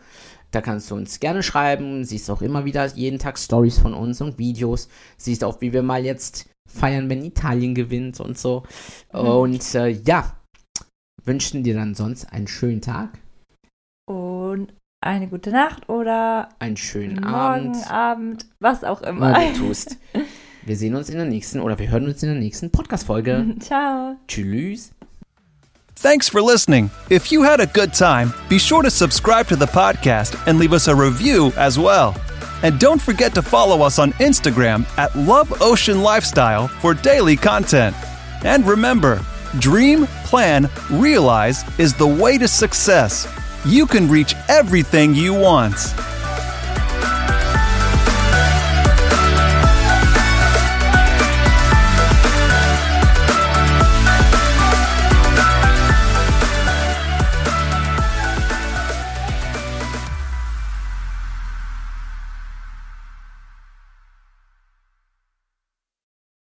Da 0.52 0.62
kannst 0.62 0.90
du 0.90 0.94
uns 0.94 1.20
gerne 1.20 1.42
schreiben, 1.42 2.02
siehst 2.02 2.30
auch 2.30 2.40
immer 2.40 2.64
wieder 2.64 2.86
jeden 2.86 3.18
Tag 3.18 3.38
Stories 3.38 3.78
von 3.78 3.92
uns 3.92 4.22
und 4.22 4.38
Videos, 4.38 4.88
siehst 5.18 5.44
auch, 5.44 5.60
wie 5.60 5.74
wir 5.74 5.82
mal 5.82 6.02
jetzt 6.02 6.48
feiern, 6.66 7.10
wenn 7.10 7.22
Italien 7.22 7.74
gewinnt 7.74 8.18
und 8.18 8.38
so. 8.38 8.62
Mhm. 9.12 9.18
Und 9.20 9.74
äh, 9.74 9.88
ja, 9.88 10.40
wünschen 11.22 11.62
dir 11.62 11.74
dann 11.74 11.94
sonst 11.94 12.32
einen 12.32 12.48
schönen 12.48 12.80
Tag. 12.80 13.18
Und 14.08 14.72
eine 15.04 15.28
gute 15.28 15.50
Nacht 15.50 15.90
oder 15.90 16.48
einen 16.58 16.78
schönen 16.78 17.16
Morgen, 17.16 17.34
Abend. 17.34 17.90
Abend, 17.90 18.46
was 18.60 18.82
auch 18.82 19.02
immer. 19.02 19.34
Was 19.34 19.58
du 19.58 19.66
tust. 19.66 19.98
Wir 20.66 20.76
sehen 20.76 20.96
uns 20.96 21.08
in 21.08 21.16
der 21.16 21.26
nächsten 21.26 21.60
oder 21.60 21.78
wir 21.78 21.88
hören 21.88 22.06
uns 22.06 22.24
in 22.24 22.28
der 22.28 22.38
nächsten 22.38 22.70
Podcast-Folge. 22.72 23.46
Ciao. 23.60 24.16
Tschüss. 24.26 24.90
Thanks 25.94 26.28
for 26.28 26.42
listening. 26.42 26.90
If 27.08 27.30
you 27.30 27.44
had 27.44 27.60
a 27.60 27.66
good 27.66 27.94
time, 27.94 28.34
be 28.48 28.58
sure 28.58 28.82
to 28.82 28.90
subscribe 28.90 29.46
to 29.46 29.54
the 29.54 29.66
podcast 29.66 30.36
and 30.48 30.58
leave 30.58 30.72
us 30.72 30.88
a 30.88 30.94
review 30.94 31.52
as 31.56 31.78
well. 31.78 32.16
And 32.64 32.80
don't 32.80 33.00
forget 33.00 33.32
to 33.34 33.42
follow 33.42 33.80
us 33.80 34.00
on 34.00 34.12
Instagram 34.14 34.84
at 34.98 35.14
Love 35.14 35.62
Ocean 35.62 36.02
Lifestyle 36.02 36.66
for 36.66 36.94
daily 36.94 37.36
content. 37.36 37.94
And 38.44 38.66
remember, 38.66 39.20
dream, 39.60 40.08
plan, 40.24 40.68
realize 40.90 41.64
is 41.78 41.94
the 41.94 42.08
way 42.08 42.38
to 42.38 42.48
success. 42.48 43.28
You 43.64 43.86
can 43.86 44.08
reach 44.08 44.34
everything 44.48 45.14
you 45.14 45.32
want. 45.32 45.76